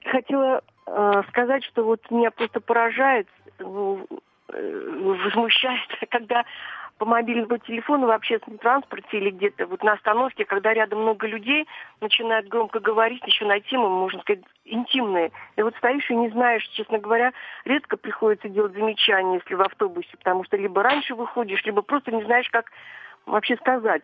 Хотела 0.03 0.61
э, 0.85 1.21
сказать, 1.29 1.63
что 1.63 1.85
вот 1.85 2.01
меня 2.11 2.31
просто 2.31 2.59
поражает, 2.59 3.27
ну, 3.59 4.05
э, 4.50 5.17
возмущает, 5.23 5.88
когда 6.11 6.43
по 7.01 7.05
мобильному 7.05 7.58
телефону 7.58 8.05
в 8.05 8.12
общественном 8.12 8.60
транспорте 8.60 9.17
или 9.17 9.31
где-то 9.31 9.65
вот 9.65 9.81
на 9.84 9.93
остановке, 9.93 10.46
когда 10.46 10.72
рядом 10.72 11.01
много 11.01 11.25
людей, 11.25 11.65
начинают 12.00 12.48
громко 12.48 12.79
говорить 12.79 13.25
еще 13.25 13.43
на 13.43 13.60
темы, 13.60 13.89
можно 13.89 14.22
сказать, 14.22 14.43
интимные. 14.65 15.31
И 15.55 15.63
вот 15.63 15.75
стоишь 15.77 16.08
и 16.12 16.15
не 16.15 16.29
знаешь, 16.29 16.62
честно 16.74 17.00
говоря, 17.00 17.34
редко 17.65 17.98
приходится 17.98 18.50
делать 18.50 18.74
замечания, 18.74 19.41
если 19.43 19.55
в 19.55 19.62
автобусе, 19.62 20.15
потому 20.15 20.43
что 20.43 20.58
либо 20.58 20.84
раньше 20.84 21.15
выходишь, 21.15 21.65
либо 21.65 21.81
просто 21.81 22.12
не 22.12 22.24
знаешь, 22.24 22.48
как 22.51 22.65
вообще 23.25 23.55
сказать. 23.55 24.03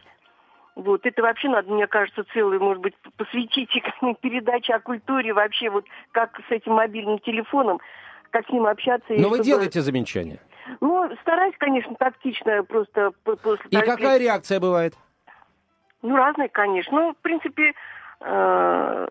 Вот, 0.74 1.06
это 1.06 1.22
вообще 1.22 1.50
надо, 1.50 1.72
мне 1.72 1.86
кажется, 1.86 2.24
целую, 2.34 2.60
может 2.63 2.82
быть, 2.82 2.96
посвятить 3.16 3.70
передаче 4.22 4.74
о 4.74 4.80
культуре 4.80 5.34
вообще, 5.34 5.70
вот 5.70 5.86
как 6.13 6.36
с 6.50 6.51
этим 6.51 6.74
мобильным 6.74 7.20
телефоном, 7.20 7.80
как 8.32 8.48
с 8.48 8.50
ним 8.50 8.66
общаться. 8.66 9.13
Но 9.13 9.30
вы 9.30 9.42
делаете 9.42 9.82
замечания? 9.82 10.39
Ну, 10.81 11.09
стараюсь, 11.21 11.55
конечно, 11.57 11.95
тактично 11.95 12.63
просто 12.63 13.12
после... 13.24 13.65
И 13.69 13.77
какая 13.77 14.17
реакция 14.19 14.59
бывает? 14.59 14.93
Ну, 16.01 16.15
разные, 16.15 16.50
конечно. 16.50 17.00
Ну, 17.00 17.13
в 17.13 17.17
принципе, 17.17 17.74
э, 18.21 19.07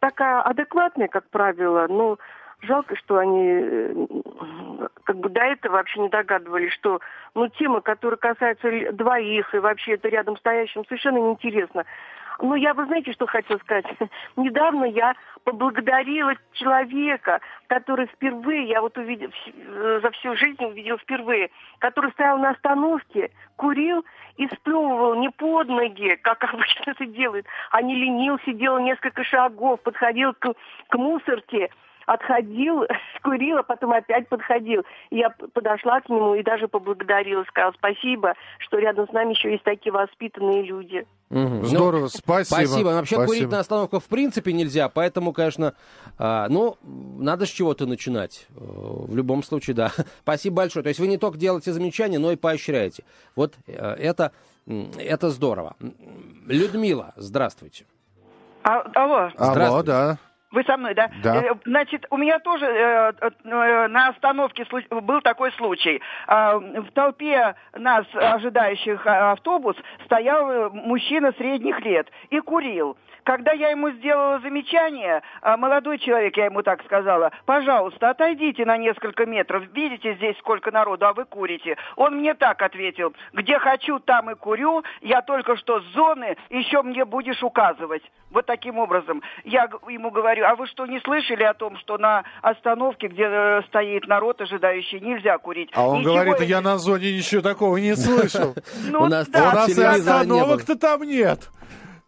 такая 0.00 0.42
адекватная, 0.42 1.08
как 1.08 1.28
правило, 1.30 1.86
но 1.88 2.18
жалко, 2.62 2.96
что 2.96 3.18
они 3.18 3.48
э, 3.48 4.06
как 5.04 5.16
бы 5.18 5.28
до 5.28 5.40
этого 5.40 5.74
вообще 5.74 6.00
не 6.00 6.08
догадывались, 6.08 6.72
что 6.72 7.00
ну, 7.34 7.48
тема, 7.48 7.80
которая 7.80 8.16
касается 8.16 8.92
двоих 8.92 9.54
и 9.54 9.58
вообще 9.58 9.94
это 9.94 10.08
рядом 10.08 10.36
стоящим, 10.36 10.84
совершенно 10.86 11.18
неинтересно. 11.18 11.84
Ну, 12.40 12.54
я, 12.54 12.74
вы 12.74 12.84
знаете, 12.86 13.12
что 13.12 13.26
хочу 13.26 13.58
сказать? 13.58 13.86
Недавно 14.36 14.84
я 14.84 15.14
поблагодарила 15.44 16.34
человека, 16.52 17.40
который 17.68 18.06
впервые, 18.06 18.68
я 18.68 18.80
вот 18.80 18.98
увидел, 18.98 19.30
э, 19.46 20.00
за 20.02 20.10
всю 20.10 20.36
жизнь 20.36 20.62
увидел 20.64 20.98
впервые, 20.98 21.50
который 21.78 22.10
стоял 22.12 22.38
на 22.38 22.50
остановке, 22.50 23.30
курил 23.56 24.04
и 24.36 24.46
сплевывал 24.48 25.14
не 25.14 25.30
под 25.30 25.68
ноги, 25.68 26.16
как 26.16 26.44
обычно 26.52 26.90
это 26.90 27.06
делают, 27.06 27.46
а 27.70 27.80
не 27.80 27.94
ленился, 27.94 28.52
делал 28.52 28.80
несколько 28.80 29.24
шагов, 29.24 29.80
подходил 29.80 30.34
к, 30.34 30.54
к 30.88 30.94
мусорке, 30.96 31.70
отходил, 32.06 32.84
курил, 33.22 33.58
а 33.58 33.62
потом 33.62 33.92
опять 33.92 34.28
подходил. 34.28 34.82
я 35.10 35.30
подошла 35.30 36.00
к 36.00 36.08
нему 36.08 36.34
и 36.34 36.42
даже 36.42 36.68
поблагодарила, 36.68 37.44
сказала 37.44 37.72
спасибо, 37.72 38.34
что 38.58 38.78
рядом 38.78 39.08
с 39.08 39.12
нами 39.12 39.30
еще 39.32 39.50
есть 39.50 39.64
такие 39.64 39.92
воспитанные 39.92 40.62
люди. 40.62 41.06
Угу. 41.30 41.66
Здорово, 41.66 42.02
ну, 42.02 42.08
спасибо. 42.08 42.56
Спасибо. 42.56 42.88
Вообще 42.88 43.16
спасибо. 43.16 43.26
курить 43.26 43.50
на 43.50 43.58
остановках 43.58 44.02
в 44.02 44.08
принципе 44.08 44.52
нельзя, 44.52 44.88
поэтому, 44.88 45.32
конечно, 45.32 45.74
а, 46.18 46.48
ну, 46.48 46.76
надо 46.82 47.46
с 47.46 47.48
чего-то 47.48 47.86
начинать. 47.86 48.46
Э, 48.50 48.60
в 48.60 49.14
любом 49.16 49.42
случае, 49.42 49.74
да. 49.74 49.90
Спасибо 50.22 50.56
большое. 50.56 50.84
То 50.84 50.88
есть 50.88 51.00
вы 51.00 51.08
не 51.08 51.18
только 51.18 51.36
делаете 51.36 51.72
замечания, 51.72 52.20
но 52.20 52.30
и 52.30 52.36
поощряете. 52.36 53.02
Вот 53.34 53.54
э, 53.66 53.72
это, 53.72 54.30
это 54.66 55.30
здорово. 55.30 55.74
Людмила, 56.46 57.12
здравствуйте. 57.16 57.86
А, 58.62 58.82
алло. 58.94 59.30
Алло, 59.36 59.82
да. 59.82 60.18
Вы 60.52 60.62
со 60.64 60.76
мной, 60.76 60.94
да? 60.94 61.10
Да. 61.22 61.42
Э, 61.42 61.54
значит, 61.64 62.06
у 62.10 62.16
меня 62.16 62.38
тоже 62.38 62.66
э, 62.66 63.12
э, 63.20 63.88
на 63.88 64.08
остановке 64.08 64.64
был 64.90 65.20
такой 65.20 65.50
случай. 65.52 66.00
Э, 66.28 66.58
в 66.58 66.90
толпе 66.92 67.54
нас, 67.74 68.06
ожидающих 68.14 69.04
автобус, 69.06 69.76
стоял 70.04 70.70
мужчина 70.70 71.32
средних 71.32 71.80
лет 71.80 72.08
и 72.30 72.40
курил. 72.40 72.96
Когда 73.26 73.50
я 73.50 73.70
ему 73.70 73.90
сделала 73.90 74.38
замечание, 74.38 75.20
а, 75.42 75.56
молодой 75.56 75.98
человек, 75.98 76.36
я 76.36 76.44
ему 76.44 76.62
так 76.62 76.84
сказала, 76.84 77.32
пожалуйста, 77.44 78.10
отойдите 78.10 78.64
на 78.64 78.76
несколько 78.76 79.26
метров, 79.26 79.64
видите 79.74 80.14
здесь 80.14 80.38
сколько 80.38 80.70
народу, 80.70 81.06
а 81.06 81.12
вы 81.12 81.24
курите. 81.24 81.76
Он 81.96 82.18
мне 82.18 82.34
так 82.34 82.62
ответил, 82.62 83.14
где 83.32 83.58
хочу, 83.58 83.98
там 83.98 84.30
и 84.30 84.36
курю, 84.36 84.84
я 85.00 85.22
только 85.22 85.56
что 85.56 85.80
с 85.80 85.84
зоны, 85.86 86.36
еще 86.50 86.82
мне 86.82 87.04
будешь 87.04 87.42
указывать. 87.42 88.04
Вот 88.30 88.46
таким 88.46 88.78
образом. 88.78 89.22
Я 89.42 89.68
ему 89.88 90.12
говорю, 90.12 90.35
а 90.40 90.54
вы 90.56 90.66
что, 90.66 90.86
не 90.86 91.00
слышали 91.00 91.42
о 91.42 91.54
том, 91.54 91.76
что 91.78 91.98
на 91.98 92.24
остановке, 92.42 93.08
где 93.08 93.24
э, 93.24 93.62
стоит 93.68 94.06
народ 94.06 94.40
ожидающий, 94.40 95.00
нельзя 95.00 95.38
курить? 95.38 95.70
А 95.74 95.88
он 95.88 96.00
Ничего 96.00 96.14
говорит, 96.14 96.40
я 96.48 96.60
на 96.60 96.78
зоне 96.78 97.16
ничего 97.16 97.42
такого 97.42 97.76
не 97.76 97.94
слышал. 97.96 98.54
Ну 98.90 99.02
У 99.02 99.06
нас 99.06 99.28
и 99.28 99.82
остановок-то 99.82 100.76
там 100.76 101.02
нет. 101.02 101.50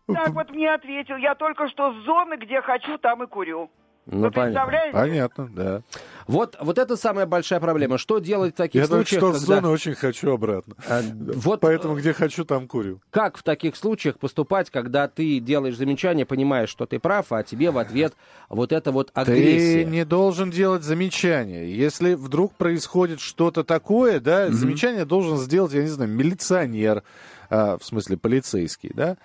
Так 0.06 0.30
вот 0.30 0.50
мне 0.50 0.72
ответил, 0.72 1.16
я 1.16 1.34
только 1.34 1.68
что 1.68 1.92
с 1.92 1.96
зоны, 2.04 2.36
где 2.36 2.62
хочу, 2.62 2.98
там 2.98 3.22
и 3.22 3.26
курю. 3.26 3.70
Ну, 4.10 4.30
представляете? 4.30 4.92
Понятно, 4.92 5.50
да. 5.54 5.82
Вот, 6.26 6.56
вот 6.60 6.78
это 6.78 6.96
самая 6.96 7.26
большая 7.26 7.60
проблема. 7.60 7.98
Что 7.98 8.18
делать 8.18 8.54
в 8.54 8.56
таких 8.56 8.80
Я 8.80 8.86
случаях? 8.86 9.12
Я 9.12 9.20
только 9.20 9.38
что 9.38 9.46
когда... 9.46 9.60
с 9.60 9.62
зоны 9.62 9.72
очень 9.72 9.94
хочу 9.94 10.32
обратно. 10.32 10.76
А, 10.88 11.02
вот, 11.02 11.60
Поэтому 11.60 11.94
где 11.94 12.14
хочу, 12.14 12.44
там 12.44 12.68
курю. 12.68 13.00
Как 13.10 13.36
в 13.36 13.42
таких 13.42 13.76
случаях 13.76 14.18
поступать, 14.18 14.70
когда 14.70 15.08
ты 15.08 15.40
делаешь 15.40 15.76
замечание, 15.76 16.24
понимаешь, 16.24 16.70
что 16.70 16.86
ты 16.86 16.98
прав, 16.98 17.32
а 17.32 17.42
тебе 17.42 17.70
в 17.70 17.76
ответ 17.76 18.14
вот 18.48 18.72
это 18.72 18.92
вот 18.92 19.10
агрессия? 19.12 19.84
Ты 19.84 19.90
не 19.90 20.04
должен 20.06 20.50
делать 20.50 20.84
замечание. 20.84 21.74
Если 21.74 22.14
вдруг 22.14 22.54
происходит 22.54 23.20
что-то 23.20 23.62
такое, 23.62 24.20
да, 24.20 24.46
mm-hmm. 24.46 24.52
замечание 24.52 25.04
должен 25.04 25.36
сделать, 25.36 25.72
я 25.74 25.82
не 25.82 25.88
знаю, 25.88 26.10
милиционер, 26.10 27.02
а, 27.50 27.76
в 27.76 27.84
смысле 27.84 28.16
полицейский, 28.16 28.90
да, 28.94 29.16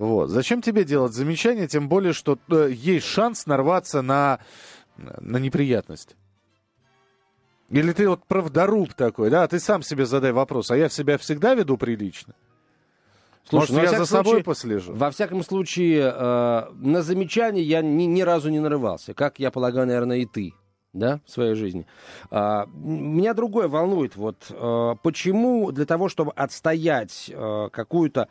вот. 0.00 0.30
Зачем 0.30 0.62
тебе 0.62 0.84
делать 0.84 1.12
замечания, 1.12 1.68
тем 1.68 1.86
более, 1.86 2.14
что 2.14 2.38
э, 2.48 2.70
есть 2.72 3.04
шанс 3.04 3.44
нарваться 3.44 4.00
на, 4.00 4.38
на 4.96 5.36
неприятность? 5.36 6.16
Или 7.68 7.92
ты 7.92 8.08
вот 8.08 8.24
правдоруб 8.24 8.94
такой, 8.94 9.28
да? 9.28 9.46
Ты 9.46 9.60
сам 9.60 9.82
себе 9.82 10.06
задай 10.06 10.32
вопрос, 10.32 10.70
а 10.70 10.76
я 10.78 10.88
себя 10.88 11.18
всегда 11.18 11.54
веду 11.54 11.76
прилично? 11.76 12.34
Слушай, 13.46 13.72
Может, 13.72 13.76
ну, 13.76 13.82
я 13.82 13.98
за 13.98 14.06
собой 14.06 14.24
случае, 14.24 14.44
послежу? 14.44 14.94
Во 14.94 15.10
всяком 15.10 15.44
случае, 15.44 16.14
э, 16.16 16.70
на 16.72 17.02
замечание 17.02 17.62
я 17.62 17.82
ни, 17.82 18.04
ни 18.04 18.22
разу 18.22 18.48
не 18.48 18.58
нарывался. 18.58 19.12
Как, 19.12 19.38
я 19.38 19.50
полагаю, 19.50 19.86
наверное, 19.86 20.16
и 20.16 20.24
ты 20.24 20.54
да, 20.92 21.20
в 21.24 21.30
своей 21.30 21.54
жизни. 21.54 21.86
А, 22.30 22.66
меня 22.74 23.34
другое 23.34 23.68
волнует, 23.68 24.16
вот 24.16 24.46
а, 24.50 24.96
почему 24.96 25.70
для 25.70 25.86
того, 25.86 26.08
чтобы 26.08 26.32
отстоять 26.32 27.30
а, 27.32 27.68
какую-то 27.68 28.28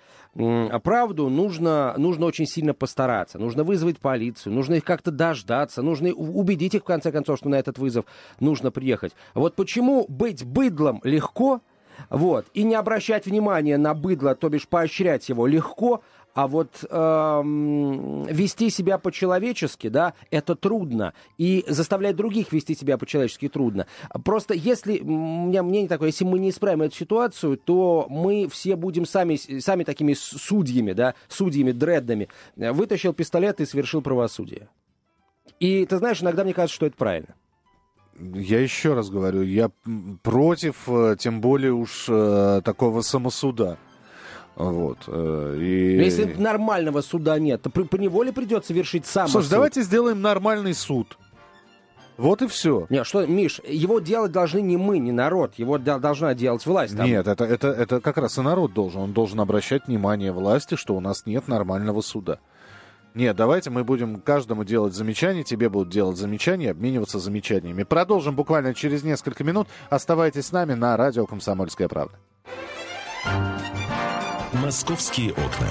правду, 0.84 1.30
нужно, 1.30 1.96
нужно 1.98 2.26
очень 2.26 2.46
сильно 2.46 2.74
постараться, 2.74 3.40
нужно 3.40 3.64
вызвать 3.64 4.00
полицию, 4.00 4.54
нужно 4.54 4.76
их 4.76 4.84
как-то 4.84 5.12
дождаться, 5.12 5.82
нужно 5.82 6.12
убедить 6.12 6.76
их, 6.76 6.82
в 6.82 6.86
конце 6.86 7.12
концов, 7.12 7.40
что 7.40 7.50
на 7.50 7.56
этот 7.56 7.78
вызов 7.78 8.06
нужно 8.40 8.72
приехать. 8.72 9.14
Вот 9.34 9.56
почему 9.56 10.06
быть 10.08 10.46
быдлом 10.46 11.02
легко, 11.04 11.62
вот, 12.10 12.46
и 12.54 12.64
не 12.64 12.76
обращать 12.76 13.26
внимания 13.26 13.78
на 13.78 13.94
быдло, 13.94 14.36
то 14.36 14.50
бишь 14.50 14.68
поощрять 14.68 15.28
его 15.30 15.48
легко, 15.48 16.02
а 16.34 16.48
вот 16.48 16.86
эм, 16.90 18.24
вести 18.26 18.70
себя 18.70 18.98
по-человечески, 18.98 19.90
да, 19.90 20.14
это 20.32 20.56
трудно. 20.56 21.14
И 21.38 21.66
заставлять 21.68 22.16
других 22.16 22.52
вести 22.52 22.76
себя 22.76 22.98
по-человечески 22.98 23.50
трудно. 23.50 23.88
Просто 24.24 24.54
если, 24.54 25.00
у 25.00 25.48
меня 25.48 25.64
мнение 25.64 25.90
такое, 25.90 26.10
если 26.10 26.26
мы 26.26 26.40
не 26.40 26.52
исправим 26.52 26.84
эту 26.84 26.96
ситуацию, 26.96 27.58
то 27.58 28.06
мы 28.10 28.48
все 28.48 28.76
будем 28.76 29.06
сами, 29.06 29.36
сами 29.60 29.84
такими 29.84 30.14
судьями, 30.14 30.94
да, 30.94 31.16
судьями, 31.28 31.72
дреддами. 31.72 32.30
Вытащил 32.56 33.14
пистолет 33.14 33.60
и 33.60 33.66
совершил 33.66 34.02
правосудие. 34.02 34.70
И 35.60 35.86
ты 35.86 35.98
знаешь, 35.98 36.22
иногда 36.22 36.44
мне 36.44 36.54
кажется, 36.54 36.76
что 36.76 36.86
это 36.86 36.96
правильно. 36.96 37.36
Я 38.20 38.60
еще 38.60 38.94
раз 38.94 39.10
говорю, 39.10 39.42
я 39.44 39.72
против, 40.24 40.90
э, 40.90 41.16
тем 41.18 41.40
более 41.40 41.72
уж 41.72 42.06
э, 42.10 42.62
такого 42.66 43.02
самосуда. 43.02 43.78
Вот. 44.60 44.98
Э, 45.08 45.56
и... 45.58 45.98
если 45.98 46.26
нормального 46.38 47.00
суда 47.02 47.40
нет, 47.40 47.62
то 47.62 47.70
по 47.70 47.96
неволе 47.96 48.34
придется 48.34 48.74
вершить 48.74 49.06
сам. 49.06 49.30
Слушай, 49.30 49.52
давайте 49.52 49.82
сделаем 49.82 50.22
нормальный 50.22 50.74
суд. 50.74 51.18
Вот 52.18 52.42
и 52.42 52.48
все. 52.48 52.86
Нет, 52.90 53.08
что, 53.08 53.26
Миш, 53.26 53.62
его 53.66 54.00
делать 54.00 54.34
должны 54.34 54.60
не 54.60 54.76
мы, 54.76 55.00
не 55.00 55.14
народ. 55.14 55.54
Его 55.56 55.78
должна 55.78 56.34
делать 56.34 56.66
власть. 56.66 56.98
Там. 56.98 57.06
Нет, 57.06 57.26
это, 57.26 57.46
это, 57.46 57.70
это 57.70 58.02
как 58.02 58.18
раз 58.18 58.38
и 58.38 58.42
народ 58.42 58.74
должен. 58.74 59.00
Он 59.00 59.14
должен 59.14 59.40
обращать 59.40 59.88
внимание 59.88 60.34
власти, 60.34 60.76
что 60.76 60.98
у 60.98 61.00
нас 61.00 61.26
нет 61.26 61.48
нормального 61.48 62.02
суда. 62.02 62.40
Нет, 63.16 63.38
давайте 63.38 63.70
мы 63.70 63.86
будем 63.86 64.20
каждому 64.20 64.66
делать 64.66 64.94
замечания, 64.94 65.44
тебе 65.44 65.70
будут 65.70 65.90
делать 65.94 66.18
замечания, 66.18 66.72
обмениваться 66.72 67.20
замечаниями. 67.20 67.84
Продолжим 67.84 68.36
буквально 68.36 68.74
через 68.74 69.04
несколько 69.04 69.46
минут. 69.46 69.70
Оставайтесь 69.90 70.48
с 70.48 70.52
нами 70.52 70.74
на 70.74 70.98
радио 70.98 71.26
«Комсомольская 71.26 71.88
правда». 71.88 72.18
«Московские 74.70 75.32
окна». 75.32 75.68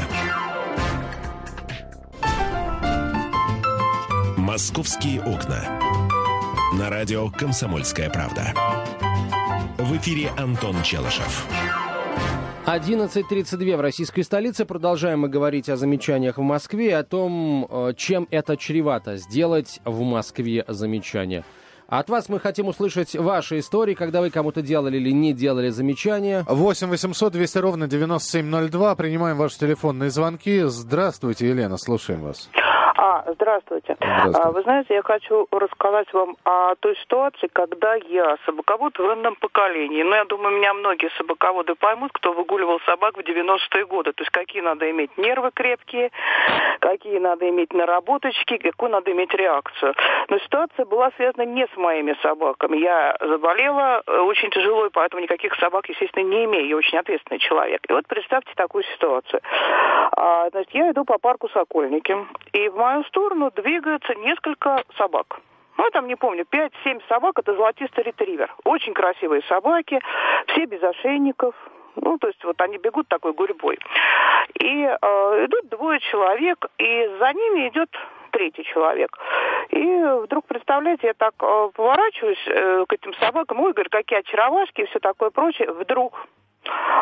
«Московские 4.37 5.23
окна». 5.23 5.81
На 6.77 6.91
радио 6.91 7.31
«Комсомольская 7.31 8.11
правда». 8.11 8.53
В 9.79 9.97
эфире 9.99 10.31
Антон 10.37 10.83
Челышев. 10.83 11.47
11.32 12.67 13.77
в 13.77 13.81
российской 13.81 14.23
столице. 14.23 14.65
Продолжаем 14.65 15.21
мы 15.21 15.29
говорить 15.29 15.69
о 15.69 15.77
замечаниях 15.77 16.39
в 16.39 16.43
Москве 16.43 16.89
и 16.89 16.91
о 16.91 17.05
том, 17.05 17.69
э, 17.71 17.93
чем 17.97 18.27
это 18.33 18.57
чревато 18.57 19.17
сделать 19.17 19.79
в 19.85 20.01
Москве 20.01 20.65
замечание. 20.67 21.45
От 21.91 22.11
вас 22.11 22.29
мы 22.29 22.39
хотим 22.39 22.69
услышать 22.69 23.17
ваши 23.17 23.61
истории, 23.61 23.95
когда 23.95 24.21
вы 24.21 24.29
кому-то 24.29 24.61
делали 24.61 24.99
или 24.99 25.11
не 25.11 25.33
делали 25.33 25.71
замечания. 25.71 26.45
8 26.47 26.87
800 26.87 27.33
200 27.33 27.59
ровно 27.59 27.89
9702. 27.89 28.95
Принимаем 28.95 29.39
ваши 29.39 29.59
телефонные 29.59 30.11
звонки. 30.11 30.65
Здравствуйте, 30.67 31.49
Елена, 31.49 31.79
слушаем 31.79 32.21
вас. 32.21 32.51
А, 33.01 33.23
здравствуйте. 33.29 33.95
здравствуйте. 34.01 34.39
А, 34.43 34.51
вы 34.51 34.63
знаете, 34.63 34.95
я 34.95 35.03
хочу 35.03 35.47
рассказать 35.53 36.13
вам 36.13 36.37
о 36.45 36.75
той 36.75 36.97
ситуации, 36.97 37.47
когда 37.47 37.95
я 37.95 38.37
собаковод 38.45 38.97
в 38.97 38.99
военном 38.99 39.37
поколении. 39.37 40.03
Ну, 40.03 40.17
я 40.17 40.25
думаю, 40.25 40.57
меня 40.57 40.75
многие 40.75 41.09
собаководы 41.17 41.77
поймут, 41.77 42.11
кто 42.13 42.33
выгуливал 42.33 42.81
собак 42.81 43.17
в 43.17 43.21
90-е 43.21 43.87
годы. 43.87 44.13
То 44.15 44.23
есть, 44.23 44.33
какие 44.33 44.63
надо 44.63 44.91
иметь 44.91 45.17
нервы 45.17 45.53
крепкие, 45.55 46.11
какие 46.81 47.19
надо 47.19 47.49
иметь 47.49 47.73
наработочки, 47.73 48.57
какую 48.57 48.91
надо 48.91 49.13
иметь 49.13 49.33
реакцию. 49.33 49.95
Но 50.29 50.39
ситуация 50.41 50.85
была 50.85 51.13
связана 51.17 51.43
не 51.43 51.69
с 51.73 51.77
моими 51.77 52.17
собаками. 52.21 52.79
Я 52.79 53.17
заболела 53.21 54.03
э, 54.05 54.19
очень 54.23 54.51
тяжело, 54.51 54.87
и 54.87 54.91
поэтому 54.91 55.23
никаких 55.23 55.55
собак, 55.61 55.89
естественно, 55.89 56.25
не 56.25 56.47
имею. 56.47 56.67
Я 56.67 56.77
очень 56.77 56.99
ответственный 56.99 57.39
человек. 57.39 57.81
И 57.89 57.93
вот 57.93 58.09
представьте 58.09 58.51
такую 58.57 58.83
ситуацию. 58.83 59.41
А, 60.17 60.51
значит, 60.51 60.75
я 60.75 60.91
иду 60.91 61.05
по 61.05 61.19
парку 61.19 61.49
Сокольники, 61.51 62.27
и 62.53 62.69
в 62.69 62.88
мою 62.89 63.05
сторону 63.05 63.51
двигается 63.51 64.15
несколько 64.15 64.83
собак. 64.97 65.41
Ну, 65.77 65.85
я 65.85 65.91
там 65.91 66.07
не 66.07 66.17
помню, 66.17 66.45
5-7 66.51 67.03
собак, 67.09 67.39
это 67.39 67.55
золотистый 67.55 68.05
ретривер. 68.05 68.53
Очень 68.65 68.95
красивые 68.95 69.43
собаки, 69.43 70.01
все 70.47 70.65
без 70.67 70.83
ошейников, 70.83 71.55
ну, 71.97 72.19
то 72.19 72.29
есть 72.29 72.43
вот 72.45 72.61
они 72.61 72.79
бегут 72.79 73.09
такой 73.09 73.33
гурьбой. 73.33 73.79
И 74.61 74.83
э, 74.85 75.45
идут 75.45 75.69
двое 75.69 76.01
человек, 76.01 76.67
и 76.79 77.11
за 77.19 77.33
ними 77.33 77.69
идет 77.69 77.91
третий 78.31 78.65
человек. 78.65 79.17
И 79.71 79.85
вдруг, 80.25 80.47
представляете, 80.47 81.09
я 81.09 81.15
так 81.15 81.35
э, 81.41 81.71
поворачиваюсь 81.75 82.45
э, 82.47 82.85
к 82.89 82.93
этим 82.93 83.15
собакам, 83.15 83.61
ой, 83.61 83.73
говорю, 83.73 83.91
какие 83.91 84.21
очаровашки 84.21 84.81
и 84.81 84.87
все 84.87 84.99
такое 84.99 85.31
прочее. 85.31 85.71
Вдруг 85.73 86.27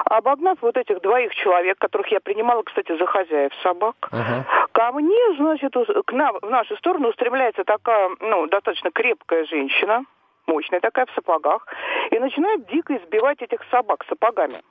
Обогнав 0.05 0.59
вот 0.61 0.77
этих 0.77 1.01
двоих 1.01 1.35
человек, 1.35 1.79
которых 1.79 2.09
я 2.09 2.21
принимала, 2.21 2.63
кстати, 2.63 2.97
за 2.97 3.07
хозяев 3.07 3.53
собак, 3.63 3.97
uh-huh. 4.11 4.45
ко 4.73 4.93
мне, 4.93 5.37
значит, 5.37 5.75
к 6.07 6.13
нам, 6.13 6.39
в 6.41 6.51
нашу 6.51 6.77
сторону 6.77 7.09
устремляется 7.09 7.65
такая, 7.65 8.11
ну, 8.21 8.47
достаточно 8.47 8.91
крепкая 8.91 9.45
женщина, 9.45 10.05
мощная 10.47 10.81
такая 10.81 11.07
в 11.07 11.11
сапогах, 11.13 11.67
и 12.11 12.19
начинает 12.19 12.67
дико 12.67 12.97
избивать 12.97 13.43
этих 13.43 13.61
собак 13.71 14.05
сапогами 14.09 14.63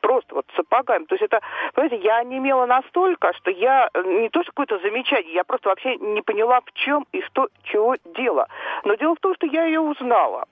просто 0.00 0.34
вот 0.34 0.46
сапогами. 0.56 1.04
То 1.04 1.14
есть 1.14 1.24
это, 1.24 1.40
понимаете, 1.74 2.04
я 2.04 2.22
не 2.24 2.38
имела 2.38 2.66
настолько, 2.66 3.32
что 3.34 3.50
я 3.50 3.88
э, 3.92 4.02
не 4.02 4.28
то 4.28 4.42
что 4.42 4.52
какое-то 4.52 4.78
замечание, 4.78 5.34
я 5.34 5.44
просто 5.44 5.68
вообще 5.68 5.96
не 5.96 6.22
поняла, 6.22 6.60
в 6.60 6.72
чем 6.72 7.06
и 7.12 7.20
что, 7.22 7.48
чего 7.64 7.96
дело. 8.16 8.48
Но 8.84 8.94
дело 8.94 9.14
в 9.14 9.20
том, 9.20 9.34
что 9.34 9.46
я 9.46 9.64
ее 9.64 9.80
узнала. 9.80 10.46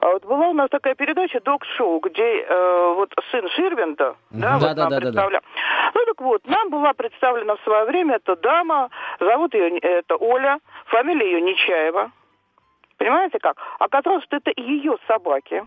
А 0.00 0.06
вот 0.06 0.24
была 0.24 0.48
у 0.48 0.52
нас 0.52 0.68
такая 0.70 0.94
передача 0.94 1.40
«Док-шоу», 1.40 2.00
где 2.00 2.42
э, 2.42 2.94
вот 2.94 3.12
сын 3.30 3.48
Ширвинда, 3.50 4.16
да, 4.30 4.58
да, 4.58 4.58
вот 4.58 4.60
да, 4.60 4.74
нам 4.74 4.90
да, 4.90 5.00
представлял. 5.00 5.30
Да, 5.30 5.40
да. 5.40 5.90
Ну 5.94 6.04
так 6.04 6.20
вот, 6.20 6.46
нам 6.46 6.70
была 6.70 6.92
представлена 6.94 7.56
в 7.56 7.60
свое 7.62 7.84
время 7.84 8.16
эта 8.16 8.36
дама, 8.36 8.90
зовут 9.20 9.54
ее 9.54 9.78
это 9.78 10.16
Оля, 10.16 10.58
фамилия 10.86 11.32
ее 11.32 11.40
Нечаева. 11.40 12.10
Понимаете 12.96 13.38
как? 13.38 13.56
Оказалось, 13.78 14.24
что 14.24 14.36
это 14.36 14.52
ее 14.56 14.96
собаки. 15.06 15.64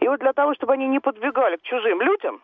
И 0.00 0.08
вот 0.08 0.20
для 0.20 0.32
того, 0.32 0.54
чтобы 0.54 0.74
они 0.74 0.86
не 0.86 1.00
подвигали 1.00 1.56
к 1.56 1.62
чужим 1.62 2.00
людям, 2.00 2.40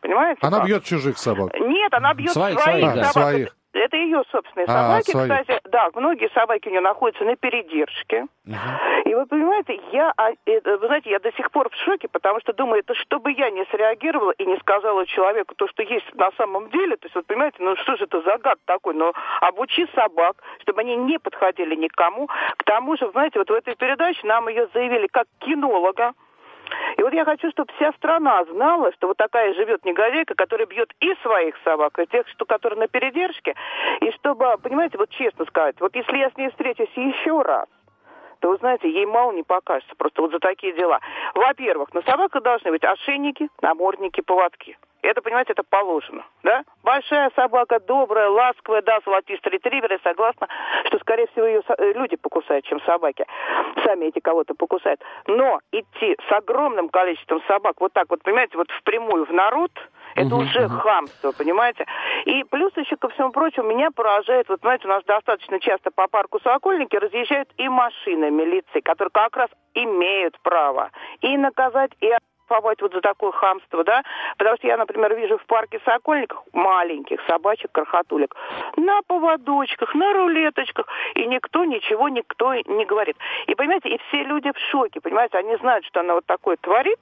Понимаете? 0.00 0.38
Она 0.42 0.58
как? 0.58 0.66
бьет 0.66 0.84
чужих 0.84 1.18
собак. 1.18 1.52
Нет, 1.60 1.92
она 1.92 2.14
бьет 2.14 2.32
своих, 2.32 2.58
своих, 2.58 2.90
своих 2.90 3.04
собак. 3.06 3.12
своих. 3.12 3.56
Это 3.72 3.96
ее 3.96 4.22
собственные 4.30 4.66
а, 4.66 4.72
собаки. 4.72 5.10
Свои. 5.10 5.28
Кстати, 5.28 5.60
да, 5.64 5.90
многие 5.94 6.28
собаки 6.34 6.68
у 6.68 6.70
нее 6.70 6.80
находятся 6.80 7.24
на 7.24 7.36
передержке. 7.36 8.26
Угу. 8.46 9.08
И 9.10 9.14
вы 9.14 9.26
понимаете, 9.26 9.80
я, 9.92 10.12
а, 10.16 10.30
вы 10.46 10.86
знаете, 10.86 11.10
я 11.10 11.20
до 11.20 11.32
сих 11.32 11.50
пор 11.52 11.70
в 11.70 11.74
шоке, 11.84 12.08
потому 12.08 12.40
что 12.40 12.52
думаю, 12.52 12.80
это 12.80 12.94
чтобы 12.94 13.32
я 13.32 13.50
не 13.50 13.64
среагировала 13.66 14.32
и 14.32 14.44
не 14.44 14.56
сказала 14.58 15.06
человеку 15.06 15.54
то, 15.54 15.68
что 15.68 15.82
есть 15.82 16.12
на 16.14 16.30
самом 16.32 16.68
деле. 16.70 16.96
То 16.96 17.06
есть, 17.06 17.14
вот 17.14 17.26
понимаете, 17.26 17.58
ну 17.60 17.76
что 17.76 17.96
же 17.96 18.04
это 18.04 18.20
за 18.22 18.38
гад 18.38 18.58
такой? 18.64 18.94
Ну, 18.94 19.12
обучи 19.40 19.86
собак, 19.94 20.36
чтобы 20.62 20.80
они 20.80 20.96
не 20.96 21.18
подходили 21.18 21.76
никому. 21.76 22.26
К 22.26 22.64
тому 22.64 22.96
же, 22.96 23.08
знаете, 23.12 23.38
вот 23.38 23.50
в 23.50 23.54
этой 23.54 23.76
передаче 23.76 24.26
нам 24.26 24.48
ее 24.48 24.68
заявили 24.74 25.06
как 25.06 25.26
кинолога. 25.38 26.12
И 27.00 27.02
вот 27.02 27.14
я 27.14 27.24
хочу, 27.24 27.50
чтобы 27.52 27.72
вся 27.76 27.92
страна 27.94 28.44
знала, 28.44 28.92
что 28.92 29.06
вот 29.06 29.16
такая 29.16 29.54
живет 29.54 29.86
негодяйка, 29.86 30.34
которая 30.34 30.66
бьет 30.66 30.92
и 31.00 31.14
своих 31.22 31.54
собак, 31.64 31.98
и 31.98 32.04
тех, 32.04 32.28
что, 32.28 32.44
которые 32.44 32.78
на 32.78 32.88
передержке. 32.88 33.54
И 34.02 34.10
чтобы, 34.10 34.58
понимаете, 34.62 34.98
вот 34.98 35.08
честно 35.08 35.46
сказать, 35.46 35.76
вот 35.80 35.96
если 35.96 36.18
я 36.18 36.28
с 36.28 36.36
ней 36.36 36.50
встречусь 36.50 36.92
еще 36.96 37.40
раз, 37.40 37.68
то, 38.40 38.48
вы 38.48 38.56
знаете, 38.56 38.90
ей 38.90 39.06
мало 39.06 39.32
не 39.32 39.42
покажется 39.42 39.94
просто 39.96 40.22
вот 40.22 40.32
за 40.32 40.38
такие 40.38 40.72
дела. 40.72 41.00
Во-первых, 41.34 41.92
на 41.94 42.02
собаках 42.02 42.42
должны 42.42 42.70
быть 42.70 42.84
ошейники, 42.84 43.48
намордники, 43.62 44.20
поводки. 44.20 44.76
Это, 45.02 45.22
понимаете, 45.22 45.52
это 45.52 45.62
положено, 45.62 46.26
да? 46.42 46.62
Большая 46.82 47.30
собака, 47.34 47.80
добрая, 47.80 48.28
ласковая, 48.28 48.82
да, 48.82 48.98
золотистый 49.04 49.52
ретривер, 49.52 49.90
я 49.90 49.98
согласна, 50.02 50.46
что, 50.86 50.98
скорее 50.98 51.26
всего, 51.28 51.46
ее 51.46 51.62
э, 51.78 51.92
люди 51.94 52.16
покусают, 52.16 52.66
чем 52.66 52.80
собаки. 52.82 53.24
Сами 53.82 54.06
эти 54.06 54.18
кого-то 54.18 54.54
покусают. 54.54 55.00
Но 55.26 55.60
идти 55.72 56.16
с 56.28 56.32
огромным 56.32 56.90
количеством 56.90 57.42
собак, 57.46 57.80
вот 57.80 57.94
так 57.94 58.10
вот, 58.10 58.22
понимаете, 58.22 58.58
вот 58.58 58.70
впрямую 58.70 59.24
в 59.24 59.32
народ, 59.32 59.70
это 60.14 60.34
угу, 60.34 60.44
уже 60.44 60.66
угу. 60.66 60.78
хамство, 60.78 61.32
понимаете? 61.32 61.86
И 62.24 62.44
плюс 62.44 62.76
еще 62.76 62.96
ко 62.96 63.08
всему 63.08 63.30
прочему, 63.30 63.68
меня 63.68 63.90
поражает, 63.90 64.48
вот 64.48 64.60
знаете, 64.60 64.86
у 64.86 64.90
нас 64.90 65.04
достаточно 65.04 65.60
часто 65.60 65.90
по 65.90 66.08
парку 66.08 66.40
Сокольники 66.42 66.96
разъезжают 66.96 67.48
и 67.56 67.68
машины 67.68 68.30
милиции, 68.30 68.80
которые 68.80 69.10
как 69.12 69.36
раз 69.36 69.50
имеют 69.74 70.38
право 70.42 70.90
и 71.20 71.36
наказать, 71.36 71.92
и 72.00 72.10
штрафовать 72.50 72.80
вот 72.82 72.92
за 72.92 73.00
такое 73.00 73.32
хамство, 73.32 73.84
да, 73.84 74.02
потому 74.36 74.56
что 74.56 74.66
я, 74.66 74.76
например, 74.76 75.14
вижу 75.16 75.38
в 75.38 75.46
парке 75.46 75.80
Сокольниках 75.84 76.42
маленьких 76.52 77.20
собачек, 77.26 77.70
крохотулек, 77.72 78.34
на 78.76 79.00
поводочках, 79.06 79.94
на 79.94 80.12
рулеточках, 80.12 80.86
и 81.14 81.26
никто 81.26 81.64
ничего, 81.64 82.08
никто 82.08 82.54
не 82.54 82.84
говорит. 82.84 83.16
И, 83.46 83.54
понимаете, 83.54 83.90
и 83.90 83.98
все 84.08 84.22
люди 84.24 84.50
в 84.52 84.58
шоке, 84.70 85.00
понимаете, 85.00 85.38
они 85.38 85.56
знают, 85.56 85.84
что 85.86 86.00
она 86.00 86.14
вот 86.14 86.26
такое 86.26 86.56
творит, 86.56 86.98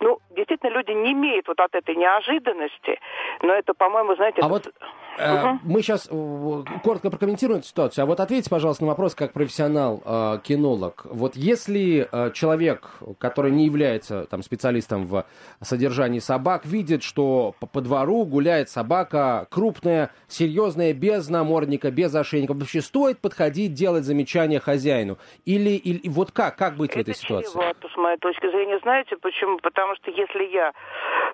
ну, 0.00 0.18
действительно, 0.30 0.70
люди 0.70 0.92
не 0.92 1.12
имеют 1.12 1.48
вот 1.48 1.60
от 1.60 1.74
этой 1.74 1.96
неожиданности, 1.96 3.00
но 3.42 3.54
это, 3.54 3.74
по-моему, 3.74 4.14
знаете... 4.16 4.40
А 4.42 4.46
это... 4.46 4.48
вот 4.48 4.72
Угу. 5.18 5.58
Мы 5.64 5.82
сейчас 5.82 6.08
э, 6.10 6.62
коротко 6.82 7.10
прокомментируем 7.10 7.58
эту 7.58 7.68
ситуацию. 7.68 8.04
А 8.04 8.06
вот 8.06 8.20
ответьте, 8.20 8.48
пожалуйста, 8.48 8.84
на 8.84 8.90
вопрос 8.90 9.14
как 9.14 9.32
профессионал-кинолог. 9.32 11.02
Э, 11.04 11.08
вот 11.12 11.36
если 11.36 12.08
человек, 12.32 12.88
который 13.18 13.50
не 13.50 13.66
является 13.66 14.24
там, 14.26 14.42
специалистом 14.42 14.89
в 14.98 15.24
содержании 15.62 16.18
собак, 16.18 16.64
видит, 16.64 17.02
что 17.02 17.54
по, 17.60 17.80
двору 17.80 18.24
гуляет 18.24 18.68
собака 18.68 19.46
крупная, 19.50 20.10
серьезная, 20.28 20.92
без 20.92 21.28
намордника, 21.28 21.90
без 21.90 22.14
ошейника, 22.14 22.52
вообще 22.54 22.80
стоит 22.80 23.20
подходить, 23.20 23.74
делать 23.74 24.04
замечания 24.04 24.60
хозяину? 24.60 25.18
Или, 25.44 25.70
или 25.70 26.08
вот 26.08 26.32
как? 26.32 26.56
Как 26.56 26.76
быть 26.76 26.90
Это 26.90 26.98
в 26.98 27.02
этой 27.02 27.14
ситуации? 27.14 27.70
Это 27.70 27.88
с 27.88 27.96
моей 27.96 28.18
точки 28.18 28.50
зрения. 28.50 28.78
Знаете 28.82 29.16
почему? 29.16 29.58
Потому 29.58 29.94
что 29.96 30.10
если 30.10 30.44
я 30.44 30.72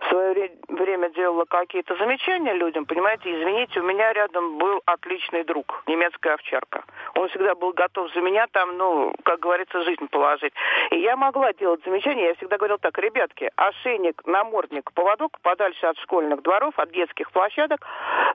в 0.00 0.08
свое 0.08 0.50
время 0.68 1.10
делала 1.10 1.44
какие-то 1.44 1.96
замечания 1.96 2.54
людям, 2.54 2.84
понимаете, 2.86 3.30
извините, 3.30 3.80
у 3.80 3.82
меня 3.82 4.12
рядом 4.12 4.58
был 4.58 4.82
отличный 4.84 5.44
друг, 5.44 5.82
немецкая 5.86 6.34
овчарка. 6.34 6.84
Он 7.14 7.28
всегда 7.28 7.54
был 7.54 7.72
готов 7.72 8.12
за 8.12 8.20
меня 8.20 8.46
там, 8.52 8.76
ну, 8.76 9.14
как 9.24 9.40
говорится, 9.40 9.82
жизнь 9.84 10.06
положить. 10.08 10.52
И 10.90 10.98
я 10.98 11.16
могла 11.16 11.52
делать 11.54 11.80
замечания, 11.84 12.28
я 12.28 12.34
всегда 12.34 12.56
говорила 12.56 12.78
так, 12.78 12.98
ребятки, 12.98 13.45
ошейник, 13.56 14.26
намордник, 14.26 14.92
поводок 14.92 15.38
подальше 15.42 15.86
от 15.86 15.98
школьных 15.98 16.42
дворов, 16.42 16.78
от 16.78 16.90
детских 16.92 17.30
площадок. 17.30 17.86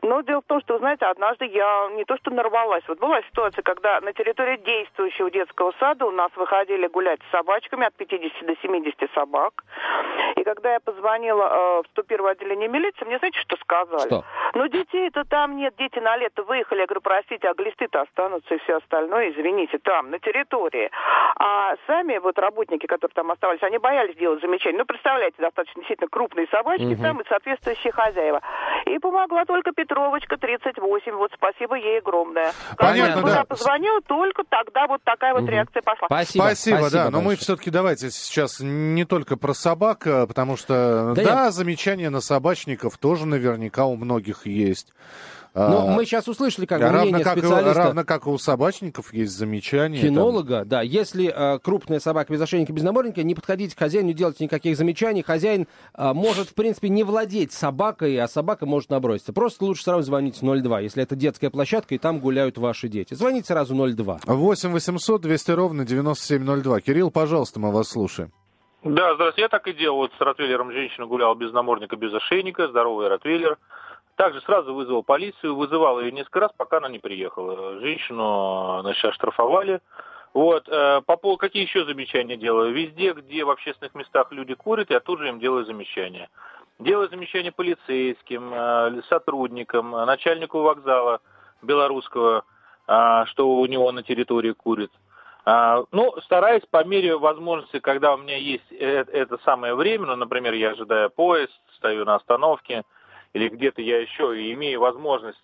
Но 0.04 0.22
дело 0.22 0.42
в 0.42 0.46
том, 0.46 0.62
что, 0.62 0.80
знаете, 0.80 1.06
однажды 1.06 1.46
я 1.46 1.90
не 1.94 2.06
то 2.06 2.18
что 2.18 2.32
нарвалась. 2.32 2.84
Вот 2.88 3.00
была 3.00 3.22
ситуация, 3.24 3.62
когда 3.62 4.02
на 4.02 4.14
территории 4.14 4.58
действующего 4.58 5.30
детского 5.30 5.74
сада 5.80 6.06
у 6.06 6.12
нас 6.12 6.32
выходили 6.36 6.88
гулять 6.88 7.20
с 7.28 7.32
собачками 7.32 7.86
от 7.86 7.94
50 7.96 8.46
до 8.46 8.56
70 8.62 9.12
собак. 9.14 9.64
И 10.36 10.44
когда 10.44 10.74
я 10.74 10.80
позвонила 10.80 11.44
э, 11.44 11.84
в 11.84 11.86
101 11.92 12.26
отделение 12.26 12.68
милиции, 12.68 13.06
мне 13.06 13.20
знаете, 13.20 13.40
что 13.40 13.58
сказали? 13.58 14.08
Что? 14.08 14.24
Ну, 14.56 14.68
детей-то 14.68 15.24
там 15.24 15.56
нет, 15.56 15.76
дети 15.78 16.00
на 16.00 16.18
лето 16.18 16.44
выехали. 16.44 16.80
Я 16.80 16.88
говорю, 16.88 17.02
простите, 17.02 17.48
а 17.48 17.54
глисты-то 17.54 18.02
останутся 18.02 18.56
и 18.56 18.58
все 18.60 18.78
остальное, 18.78 19.30
извините, 19.30 19.78
там, 19.78 20.10
на 20.10 20.20
территории. 20.20 20.90
А 21.38 21.76
сами 21.86 22.18
вот 22.18 22.40
работники, 22.40 22.88
которые 22.88 23.14
там 23.14 23.32
оставались, 23.32 23.62
они 23.64 23.78
боялись 23.78 24.16
делать 24.16 24.42
замечания. 24.42 24.80
Ну, 24.80 24.86
представляете, 24.86 25.36
достаточно 25.38 25.82
действительно 25.82 26.10
крупные 26.10 26.48
собачки, 26.48 26.94
угу. 26.94 27.02
там 27.02 27.22
и 27.22 27.28
соответствующие 27.28 27.94
хозяева. 27.94 28.42
И 28.86 28.98
помогла 29.00 29.46
только 29.46 29.72
Петровочка 29.92 30.38
38. 30.38 31.12
Вот 31.18 31.32
спасибо 31.36 31.76
ей 31.76 32.00
огромное. 32.00 32.54
Понятно, 32.78 33.22
Когда 33.22 33.36
да. 33.40 33.44
позвонила, 33.44 34.00
только 34.02 34.44
тогда 34.50 34.88
вот 34.88 35.02
такая 35.04 35.34
вот 35.34 35.44
угу. 35.44 35.52
реакция 35.52 35.82
пошла. 35.82 36.08
Спасибо, 36.08 36.44
спасибо, 36.44 36.76
спасибо 36.78 36.92
да. 36.92 37.04
Большое. 37.04 37.10
Но 37.12 37.22
мы 37.22 37.36
все-таки 37.36 37.70
давайте 37.72 38.10
сейчас 38.10 38.62
не 38.62 39.04
только 39.04 39.36
про 39.36 39.54
собак, 39.54 40.08
а, 40.08 40.28
потому 40.28 40.56
что, 40.56 41.14
да, 41.14 41.24
да 41.24 41.46
я... 41.46 41.52
замечания 41.52 42.10
на 42.10 42.22
собачников 42.22 42.98
тоже 42.98 43.26
наверняка 43.26 43.86
у 43.86 43.98
многих 43.98 44.46
есть. 44.46 44.94
Ну, 45.54 45.88
мы 45.88 46.06
сейчас 46.06 46.28
услышали 46.28 46.66
как 46.66 46.80
бы 46.80 46.86
равно 46.86 47.02
мнение 47.02 47.24
как 47.24 47.38
специалиста. 47.38 47.72
И, 47.72 47.84
равно 47.84 48.04
как 48.06 48.26
и 48.26 48.30
у 48.30 48.38
собачников 48.38 49.14
есть 49.14 49.34
замечания. 49.34 50.02
Кинолога, 50.02 50.60
там... 50.60 50.68
да. 50.68 50.82
Если 50.82 51.34
э, 51.34 51.60
крупная 51.60 52.00
собака 52.00 52.32
без 52.32 52.42
ошейника, 52.42 52.72
без 52.72 52.84
намордника, 52.84 53.22
не 53.24 53.36
подходите 53.36 53.76
к 53.76 53.80
хозяину, 53.80 54.08
не 54.08 54.14
делайте 54.14 54.46
никаких 54.46 54.78
замечаний. 54.78 55.24
Хозяин 55.24 55.68
э, 55.96 56.14
может, 56.14 56.50
в 56.50 56.54
принципе, 56.54 56.88
не 56.90 57.04
владеть 57.04 57.52
собакой, 57.52 58.18
а 58.18 58.28
собака 58.30 58.66
может 58.66 58.90
наброситься. 58.90 59.34
Просто 59.34 59.66
лучше 59.66 59.84
сразу 59.84 60.04
звонить 60.04 60.40
02, 60.42 60.80
если 60.80 61.04
это 61.04 61.16
детская 61.16 61.50
площадка, 61.50 61.96
и 61.96 61.98
там 61.98 62.20
гуляют 62.20 62.58
ваши 62.58 62.88
дети. 62.88 63.14
Звоните 63.14 63.48
сразу 63.48 63.76
02. 63.76 64.20
8 64.26 64.72
800 64.72 65.22
200 65.22 65.52
ровно 65.52 65.86
9702. 65.86 66.82
Кирилл, 66.82 67.12
пожалуйста, 67.12 67.60
мы 67.60 67.72
вас 67.72 67.90
слушаем. 67.90 68.32
Да, 68.84 69.14
здравствуйте. 69.14 69.42
Я 69.42 69.50
так 69.50 69.68
и 69.68 69.74
делал. 69.74 69.98
Вот 69.98 70.12
с 70.18 70.22
Ротвейлером 70.22 70.72
женщина 70.72 71.06
гуляла 71.06 71.36
без 71.36 71.52
намордника, 71.52 71.96
без 71.98 72.14
ошейника. 72.14 72.68
Здоровый 72.68 73.10
Ротвейлер. 73.10 73.58
Также 74.22 74.40
сразу 74.42 74.76
вызвал 74.76 75.02
полицию, 75.02 75.56
вызывал 75.56 76.00
ее 76.00 76.12
несколько 76.12 76.42
раз, 76.42 76.52
пока 76.56 76.78
она 76.78 76.90
не 76.90 77.00
приехала. 77.00 77.80
Женщину, 77.80 78.82
значит, 78.84 79.04
оштрафовали. 79.04 79.82
Вот, 80.36 80.70
э, 80.70 81.02
по 81.08 81.18
поводу, 81.18 81.40
какие 81.40 81.64
еще 81.64 81.86
замечания 81.86 82.38
делаю? 82.38 82.72
Везде, 82.72 83.14
где 83.14 83.44
в 83.44 83.50
общественных 83.50 83.96
местах 83.96 84.32
люди 84.32 84.54
курят, 84.54 84.92
я 84.92 85.00
тут 85.00 85.22
же 85.22 85.30
им 85.30 85.40
делаю 85.40 85.66
замечания. 85.66 86.30
Делаю 86.78 87.10
замечания 87.10 87.52
полицейским, 87.52 88.54
э, 88.54 89.02
сотрудникам, 89.10 89.90
начальнику 89.90 90.60
вокзала 90.62 91.22
белорусского, 91.64 92.46
а, 92.86 93.26
что 93.26 93.50
у 93.50 93.66
него 93.66 93.92
на 93.92 94.04
территории 94.04 94.52
курит. 94.52 94.92
Ну, 95.48 96.14
стараюсь 96.22 96.64
по 96.70 96.84
мере 96.84 97.18
возможности, 97.18 97.80
когда 97.80 98.14
у 98.14 98.18
меня 98.18 98.38
есть 98.38 98.72
это 98.72 99.40
самое 99.44 99.74
время, 99.74 100.06
ну, 100.06 100.16
например, 100.16 100.54
я 100.54 100.70
ожидаю 100.74 101.10
поезд, 101.10 101.60
стою 101.78 102.06
на 102.06 102.14
остановке, 102.14 102.84
или 103.34 103.50
где-то 103.50 103.82
я 103.82 104.02
еще 104.02 104.40
и 104.42 104.54
имею 104.54 104.80
возможность 104.80 105.44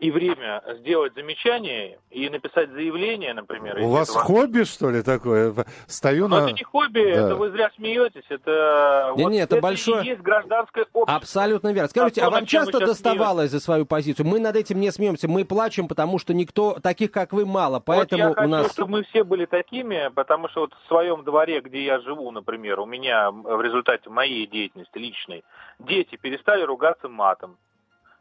и 0.00 0.10
время 0.10 0.62
сделать 0.78 1.14
замечание 1.14 1.98
и 2.10 2.28
написать 2.28 2.70
заявление, 2.70 3.34
например. 3.34 3.78
У 3.80 3.88
вас 3.88 4.10
этого... 4.10 4.24
хобби, 4.24 4.62
что 4.62 4.90
ли, 4.90 5.02
такое? 5.02 5.54
Стою 5.86 6.28
Но 6.28 6.40
на... 6.40 6.44
это 6.44 6.52
не 6.52 6.62
хобби, 6.62 7.02
да. 7.02 7.26
это 7.26 7.36
вы 7.36 7.50
зря 7.50 7.70
смеетесь, 7.76 8.24
это... 8.28 9.12
Не, 9.16 9.24
вот 9.24 9.30
нет, 9.30 9.44
это, 9.44 9.56
это 9.56 9.62
большое... 9.62 10.06
есть 10.06 10.20
гражданское 10.20 10.86
общество. 10.92 11.16
Абсолютно 11.16 11.72
верно. 11.72 11.88
Скажите, 11.88 12.22
а, 12.22 12.26
а 12.26 12.30
вам 12.30 12.46
часто 12.46 12.78
доставалось 12.78 13.50
за 13.50 13.60
свою 13.60 13.84
позицию? 13.86 14.26
Мы 14.26 14.38
над 14.38 14.56
этим 14.56 14.78
не 14.78 14.92
смеемся, 14.92 15.28
мы 15.28 15.44
плачем, 15.44 15.88
потому 15.88 16.18
что 16.18 16.32
никто, 16.32 16.78
таких 16.80 17.10
как 17.10 17.32
вы, 17.32 17.44
мало, 17.44 17.80
поэтому 17.80 18.28
вот 18.28 18.38
я 18.38 18.44
у 18.44 18.48
нас... 18.48 18.62
хочу, 18.62 18.74
чтобы 18.74 18.90
мы 18.92 19.02
все 19.04 19.24
были 19.24 19.46
такими, 19.46 20.10
потому 20.14 20.48
что 20.48 20.60
вот 20.60 20.74
в 20.74 20.88
своем 20.88 21.24
дворе, 21.24 21.60
где 21.60 21.84
я 21.84 21.98
живу, 22.00 22.30
например, 22.30 22.78
у 22.80 22.86
меня 22.86 23.30
в 23.30 23.60
результате 23.60 24.10
моей 24.10 24.46
деятельности 24.46 24.98
личной, 24.98 25.44
дети 25.78 26.16
перестали 26.16 26.62
ругаться 26.62 27.08
матом. 27.08 27.56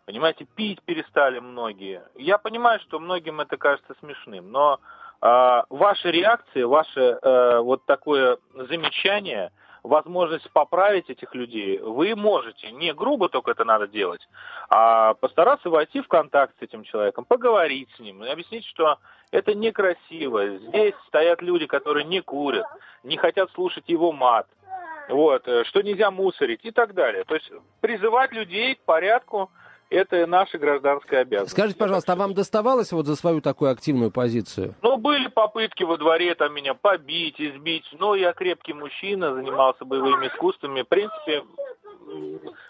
Понимаете, 0.06 0.46
пить 0.56 0.82
перестали 0.84 1.40
многие. 1.40 2.04
Я 2.16 2.38
понимаю, 2.38 2.80
что 2.80 3.00
многим 3.00 3.40
это 3.40 3.58
кажется 3.58 3.94
смешным, 4.00 4.52
но 4.52 4.80
э, 5.22 5.62
ваша 5.70 6.10
реакция, 6.10 6.66
ваше 6.66 7.20
э, 7.22 7.60
вот 7.60 7.86
такое 7.86 8.38
замечание, 8.54 9.52
возможность 9.84 10.50
поправить 10.52 11.10
этих 11.10 11.34
людей, 11.36 11.80
вы 11.80 12.16
можете. 12.16 12.72
Не 12.72 12.94
грубо 12.94 13.30
только 13.30 13.52
это 13.52 13.64
надо 13.64 13.88
делать, 13.88 14.28
а 14.70 15.14
постараться 15.16 15.70
войти 15.70 16.02
в 16.02 16.08
контакт 16.08 16.56
с 16.60 16.64
этим 16.64 16.84
человеком, 16.84 17.26
поговорить 17.26 17.90
с 17.96 18.00
ним, 18.00 18.24
объяснить, 18.24 18.66
что 18.66 18.98
это 19.32 19.54
некрасиво. 19.54 20.58
Здесь 20.58 20.96
стоят 21.08 21.42
люди, 21.42 21.68
которые 21.68 22.06
не 22.06 22.22
курят, 22.22 22.66
не 23.04 23.18
хотят 23.18 23.52
слушать 23.52 23.88
его 23.88 24.12
мат. 24.12 24.48
Вот, 25.10 25.48
э, 25.48 25.64
что 25.66 25.82
нельзя 25.82 26.10
мусорить 26.10 26.62
и 26.64 26.72
так 26.72 26.94
далее. 26.94 27.24
То 27.24 27.36
есть 27.36 27.52
призывать 27.82 28.32
людей 28.32 28.76
к 28.76 28.82
порядку, 28.82 29.52
это 29.92 30.26
наша 30.26 30.58
гражданская 30.58 31.22
обязанность. 31.22 31.52
Скажите, 31.52 31.78
пожалуйста, 31.78 32.14
а 32.14 32.16
вам 32.16 32.34
доставалось 32.34 32.92
вот 32.92 33.06
за 33.06 33.16
свою 33.16 33.42
такую 33.42 33.72
активную 33.72 34.10
позицию? 34.10 34.74
Ну, 34.82 34.98
были 34.98 35.28
попытки 35.28 35.84
во 35.84 35.98
дворе 35.98 36.34
там 36.36 36.54
меня 36.54 36.74
побить, 36.74 37.40
избить, 37.40 37.86
но 38.00 38.16
я 38.16 38.32
крепкий 38.34 38.74
мужчина, 38.74 39.34
занимался 39.34 39.84
боевыми 39.84 40.28
искусствами. 40.28 40.84
В 40.84 40.88
принципе, 40.88 41.44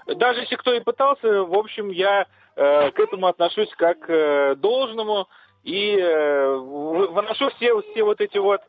даже 0.07 0.41
если 0.41 0.55
кто 0.55 0.73
и 0.73 0.79
пытался, 0.79 1.43
в 1.43 1.53
общем, 1.53 1.89
я 1.89 2.25
э, 2.55 2.91
к 2.91 2.99
этому 2.99 3.27
отношусь 3.27 3.69
как 3.77 3.99
к 3.99 4.09
э, 4.09 4.55
должному 4.55 5.27
и 5.63 5.95
э, 5.95 6.55
выношу 6.55 7.51
все, 7.51 7.79
все 7.81 8.03
вот 8.03 8.19
эти 8.19 8.39
вот 8.39 8.61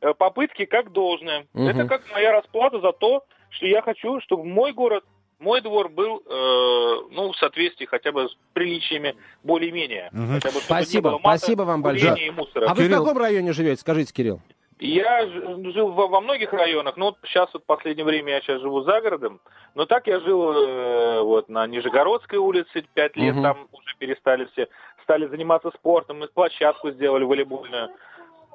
э, 0.00 0.12
попытки 0.14 0.64
как 0.64 0.90
должное. 0.90 1.46
Угу. 1.54 1.62
Это 1.62 1.84
как 1.86 2.02
моя 2.12 2.32
расплата 2.32 2.80
за 2.80 2.92
то, 2.92 3.24
что 3.50 3.66
я 3.66 3.82
хочу, 3.82 4.20
чтобы 4.20 4.44
мой 4.44 4.72
город 4.72 5.04
мой 5.40 5.60
двор 5.62 5.88
был, 5.88 6.22
э, 6.24 7.00
ну, 7.10 7.32
в 7.32 7.36
соответствии 7.36 7.86
хотя 7.86 8.12
бы 8.12 8.28
с 8.28 8.36
приличиями 8.52 9.16
более-менее. 9.42 10.10
Угу. 10.12 10.60
спасибо, 10.60 11.18
мата, 11.18 11.38
спасибо 11.38 11.62
вам 11.62 11.82
большое. 11.82 12.12
А 12.12 12.74
вы 12.74 12.84
Кирилл... 12.84 13.02
в 13.02 13.04
каком 13.04 13.18
районе 13.18 13.52
живете, 13.52 13.80
скажите, 13.80 14.12
Кирилл? 14.12 14.40
Я 14.78 15.26
жил 15.26 15.88
во, 15.88 16.08
во 16.08 16.20
многих 16.20 16.52
районах, 16.54 16.96
но 16.96 17.06
вот 17.06 17.18
сейчас 17.24 17.50
вот 17.52 17.62
в 17.62 17.66
последнее 17.66 18.04
время 18.04 18.34
я 18.34 18.40
сейчас 18.40 18.62
живу 18.62 18.82
за 18.82 19.00
городом, 19.02 19.40
но 19.74 19.84
так 19.84 20.06
я 20.06 20.20
жил 20.20 20.52
э, 20.52 21.22
вот 21.22 21.50
на 21.50 21.66
Нижегородской 21.66 22.38
улице 22.38 22.84
пять 22.94 23.14
лет, 23.16 23.34
угу. 23.34 23.42
там 23.42 23.68
уже 23.72 23.96
перестали 23.98 24.46
все, 24.52 24.68
стали 25.02 25.26
заниматься 25.26 25.70
спортом, 25.70 26.20
мы 26.20 26.28
площадку 26.28 26.90
сделали 26.92 27.24
волейбольную. 27.24 27.90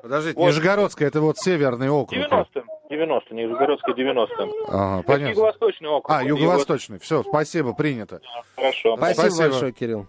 Подождите, 0.05 0.37
вот. 0.37 0.49
Нижегородская, 0.49 1.07
это 1.07 1.19
вот 1.19 1.39
северный 1.39 1.89
округ. 1.89 2.11
90 2.11 2.63
90 2.91 3.33
Нижегородская 3.33 3.95
90 3.95 4.35
Ага, 4.67 5.01
понятно. 5.01 5.31
Юго-восточный 5.31 5.89
округ. 5.89 6.15
А, 6.15 6.23
юго-восточный. 6.23 6.99
Все, 6.99 7.23
спасибо, 7.23 7.73
принято. 7.73 8.19
Да, 8.19 8.43
хорошо. 8.55 8.97
Спасибо, 8.97 9.21
спасибо 9.21 9.49
большое, 9.49 9.71
Кирилл. 9.71 10.07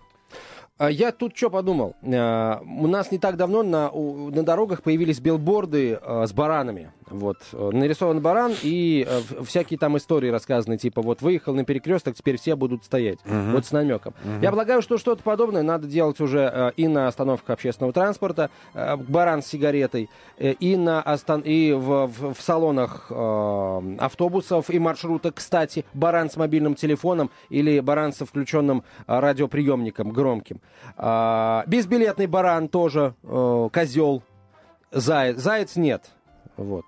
А 0.78 0.90
я 0.90 1.10
тут 1.10 1.34
что 1.34 1.48
подумал? 1.48 1.94
А, 2.02 2.60
у 2.62 2.86
нас 2.86 3.10
не 3.10 3.18
так 3.18 3.36
давно 3.36 3.62
на, 3.62 3.90
на 3.90 4.42
дорогах 4.42 4.82
появились 4.82 5.20
билборды 5.20 5.98
а, 6.02 6.26
с 6.26 6.32
баранами. 6.34 6.92
Вот. 7.08 7.38
Нарисован 7.52 8.20
баран 8.20 8.52
и 8.62 9.06
всякие 9.44 9.78
там 9.78 9.96
истории 9.96 10.28
рассказаны, 10.28 10.76
типа 10.76 11.02
вот 11.02 11.22
выехал 11.22 11.54
на 11.54 11.64
перекресток, 11.64 12.16
теперь 12.16 12.36
все 12.36 12.56
будут 12.56 12.84
стоять. 12.84 13.20
Угу. 13.24 13.52
Вот 13.52 13.64
с 13.64 13.70
намеком. 13.70 14.12
Угу. 14.24 14.42
Я 14.42 14.50
полагаю, 14.50 14.82
что 14.82 14.98
что-то 14.98 15.22
подобное 15.22 15.62
надо 15.62 15.86
делать 15.86 16.20
уже 16.20 16.72
и 16.76 16.88
на 16.88 17.06
остановках 17.06 17.50
общественного 17.50 17.92
транспорта, 17.92 18.50
баран 18.74 19.42
с 19.42 19.46
сигаретой, 19.46 20.10
э, 20.36 20.52
и, 20.52 20.76
на 20.76 21.00
остан... 21.00 21.42
и 21.42 21.72
в, 21.72 22.08
в, 22.08 22.34
в 22.34 22.40
салонах 22.42 23.06
э, 23.08 23.96
автобусов 24.00 24.68
и 24.68 24.80
маршруток, 24.80 25.36
кстати, 25.36 25.84
баран 25.94 26.28
с 26.28 26.36
мобильным 26.36 26.74
телефоном 26.74 27.30
или 27.50 27.78
баран 27.78 28.12
со 28.12 28.26
включенным 28.26 28.82
радиоприемником 29.06 30.10
громким. 30.10 30.60
А, 30.96 31.64
безбилетный 31.66 32.26
баран 32.26 32.68
тоже, 32.68 33.14
э, 33.22 33.68
козел, 33.72 34.22
заяц. 34.90 35.38
Заяц 35.38 35.76
нет. 35.76 36.10
Вот. 36.56 36.86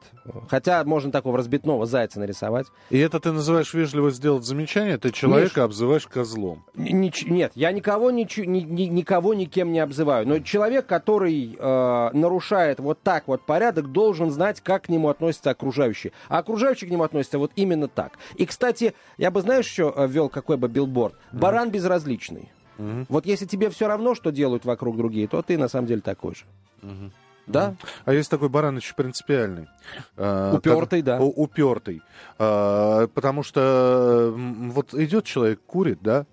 Хотя 0.48 0.82
можно 0.84 1.12
такого 1.12 1.36
разбитного 1.36 1.84
зайца 1.84 2.20
нарисовать. 2.20 2.66
И 2.88 2.98
это 2.98 3.20
ты 3.20 3.32
называешь 3.32 3.74
вежливо 3.74 4.10
сделать 4.10 4.44
замечание, 4.44 4.96
ты 4.96 5.10
человека 5.10 5.60
Миш... 5.60 5.64
обзываешь 5.64 6.06
козлом. 6.06 6.64
Ни, 6.74 7.12
нет, 7.30 7.52
я 7.54 7.70
никого, 7.72 8.10
ни, 8.10 8.26
ни, 8.46 8.84
никого 8.84 9.34
никем 9.34 9.72
не 9.72 9.80
обзываю. 9.80 10.26
Но 10.26 10.38
человек, 10.38 10.86
который 10.86 11.54
э, 11.58 12.10
нарушает 12.14 12.80
вот 12.80 13.02
так 13.02 13.28
вот 13.28 13.42
порядок, 13.44 13.92
должен 13.92 14.30
знать, 14.30 14.62
как 14.62 14.84
к 14.84 14.88
нему 14.88 15.10
относятся 15.10 15.50
окружающие. 15.50 16.12
А 16.28 16.38
окружающие 16.38 16.88
к 16.88 16.90
нему 16.90 17.02
относятся 17.02 17.38
вот 17.38 17.52
именно 17.54 17.88
так. 17.88 18.12
И, 18.36 18.46
кстати, 18.46 18.94
я 19.18 19.30
бы, 19.30 19.42
знаешь, 19.42 19.66
что 19.66 19.92
э, 19.94 20.06
ввел 20.06 20.30
какой 20.30 20.56
бы 20.56 20.68
билборд? 20.68 21.14
Баран 21.32 21.70
безразличный. 21.70 22.50
Угу. 22.78 23.06
Вот 23.08 23.26
если 23.26 23.44
тебе 23.46 23.70
все 23.70 23.88
равно, 23.88 24.14
что 24.14 24.30
делают 24.30 24.64
вокруг 24.64 24.96
другие, 24.96 25.28
то 25.28 25.42
ты 25.42 25.58
на 25.58 25.68
самом 25.68 25.86
деле 25.86 26.00
такой 26.00 26.34
же. 26.34 26.44
Угу. 26.82 27.10
Да? 27.48 27.74
А 28.04 28.12
есть 28.12 28.30
такой 28.30 28.48
бараныч 28.48 28.94
принципиальный. 28.94 29.68
Упертый, 30.16 31.02
да. 31.02 31.18
Упертый. 31.18 32.02
А, 32.38 33.06
потому 33.08 33.42
что 33.42 34.34
вот 34.36 34.94
идет 34.94 35.24
человек, 35.24 35.60
курит, 35.66 35.98
да, 36.02 36.26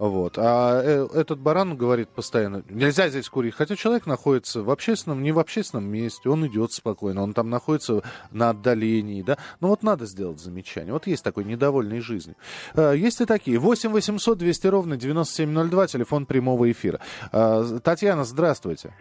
вот. 0.00 0.38
А 0.38 0.80
э, 0.82 1.08
этот 1.12 1.40
баран 1.40 1.76
говорит 1.76 2.08
постоянно, 2.08 2.64
нельзя 2.70 3.10
здесь 3.10 3.28
курить. 3.28 3.54
Хотя 3.54 3.76
человек 3.76 4.06
находится 4.06 4.62
в 4.62 4.70
общественном, 4.70 5.22
не 5.22 5.30
в 5.30 5.38
общественном 5.38 5.84
месте, 5.84 6.30
он 6.30 6.46
идет 6.46 6.72
спокойно, 6.72 7.22
он 7.22 7.34
там 7.34 7.50
находится 7.50 8.02
на 8.30 8.48
отдалении, 8.48 9.20
да. 9.20 9.36
Но 9.60 9.68
вот 9.68 9.82
надо 9.82 10.06
сделать 10.06 10.40
замечание. 10.40 10.94
Вот 10.94 11.06
есть 11.06 11.22
такой 11.22 11.44
недовольный 11.44 12.00
жизнью. 12.00 12.36
Э, 12.74 12.94
есть 12.96 13.20
и 13.20 13.26
такие. 13.26 13.58
8 13.58 13.90
800 13.90 14.38
200 14.38 14.66
ровно 14.68 14.96
9702, 14.96 15.86
телефон 15.88 16.24
прямого 16.24 16.70
эфира. 16.72 17.00
Э, 17.30 17.78
Татьяна, 17.84 18.24
здравствуйте. 18.24 18.70
Здравствуйте. 18.70 18.94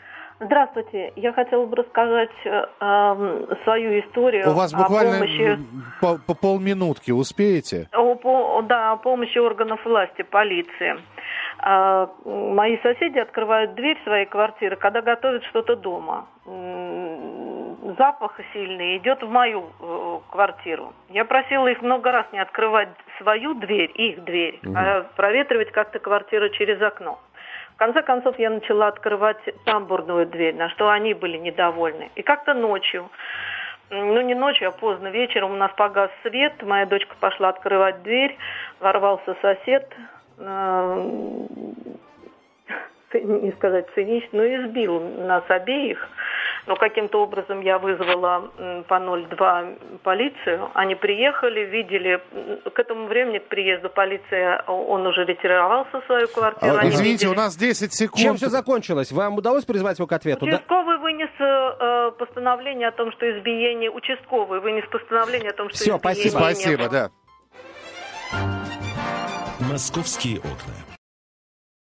Я 1.15 1.33
хотела 1.33 1.65
бы 1.65 1.75
рассказать 1.75 2.29
э, 2.45 2.65
свою 3.63 3.99
историю. 3.99 4.49
У 4.49 4.53
вас 4.53 4.73
буквально 4.73 5.17
о 5.17 5.19
помощи... 5.19 5.59
по, 5.99 6.17
по 6.17 6.33
полминутки 6.33 7.11
успеете? 7.11 7.89
О, 7.93 8.15
по, 8.15 8.61
да, 8.61 8.93
о 8.93 8.97
помощи 8.97 9.37
органов 9.37 9.83
власти, 9.83 10.21
полиции. 10.21 10.97
Э, 11.61 12.07
мои 12.25 12.77
соседи 12.77 13.19
открывают 13.19 13.75
дверь 13.75 13.97
своей 14.05 14.25
квартиры, 14.25 14.77
когда 14.77 15.01
готовят 15.01 15.43
что-то 15.45 15.75
дома. 15.75 16.27
Запах 17.97 18.39
сильный 18.53 18.97
идет 18.97 19.21
в 19.21 19.29
мою 19.29 19.65
э, 19.79 20.19
квартиру. 20.31 20.93
Я 21.09 21.25
просила 21.25 21.67
их 21.67 21.81
много 21.81 22.11
раз 22.11 22.25
не 22.31 22.39
открывать 22.39 22.89
свою 23.17 23.55
дверь, 23.55 23.91
их 23.95 24.23
дверь, 24.23 24.59
угу. 24.63 24.73
а 24.75 25.05
проветривать 25.17 25.71
как-то 25.71 25.99
квартиру 25.99 26.47
через 26.49 26.81
окно 26.81 27.19
конце 27.79 28.03
концов 28.03 28.37
я 28.37 28.49
начала 28.49 28.87
открывать 28.87 29.39
тамбурную 29.65 30.27
дверь, 30.27 30.55
на 30.55 30.69
что 30.69 30.89
они 30.89 31.13
были 31.13 31.37
недовольны. 31.37 32.11
И 32.15 32.21
как-то 32.21 32.53
ночью, 32.53 33.09
ну 33.89 34.21
не 34.21 34.35
ночью, 34.35 34.67
а 34.67 34.71
поздно 34.71 35.07
вечером 35.07 35.53
у 35.53 35.55
нас 35.55 35.71
погас 35.75 36.11
свет, 36.21 36.61
моя 36.61 36.85
дочка 36.85 37.15
пошла 37.19 37.49
открывать 37.49 38.03
дверь, 38.03 38.37
ворвался 38.79 39.35
сосед, 39.41 39.91
э, 40.37 41.17
не 43.13 43.51
сказать 43.53 43.87
цинично, 43.95 44.39
но 44.39 44.45
избил 44.45 44.99
нас 44.99 45.43
обеих. 45.47 46.07
Но 46.69 46.75
каким-то 46.75 47.23
образом 47.23 47.61
я 47.61 47.79
вызвала 47.79 48.51
по 48.87 48.99
02 48.99 49.65
полицию. 50.03 50.69
Они 50.75 50.93
приехали, 50.93 51.61
видели. 51.61 52.21
К 52.71 52.77
этому 52.77 53.07
времени, 53.07 53.39
к 53.39 53.47
приезду 53.47 53.89
полиции, 53.89 54.61
он 54.67 55.07
уже 55.07 55.25
ретировался 55.25 55.99
в 55.99 56.05
свою 56.05 56.27
квартиру. 56.27 56.75
А, 56.77 56.87
извините, 56.87 57.25
видели... 57.25 57.29
у 57.29 57.33
нас 57.33 57.57
10 57.57 57.91
секунд. 57.91 58.21
Чем 58.21 58.35
все 58.35 58.49
закончилось? 58.49 59.11
Вам 59.11 59.39
удалось 59.39 59.65
призвать 59.65 59.97
его 59.97 60.05
к 60.05 60.11
ответу? 60.11 60.45
Участковый 60.45 60.97
да? 60.97 61.01
вынес 61.01 61.29
э, 61.39 62.11
постановление 62.19 62.89
о 62.89 62.91
том, 62.91 63.11
что 63.13 63.25
избиение... 63.35 63.89
Участковый 63.89 64.59
вынес 64.59 64.85
постановление 64.91 65.49
о 65.49 65.53
том, 65.53 65.69
что 65.69 65.75
Все, 65.75 65.97
избиение... 65.97 65.99
спасибо. 65.99 66.37
Спасибо, 66.37 66.89
да. 66.89 67.09
Московские 69.71 70.37
окна. 70.37 70.88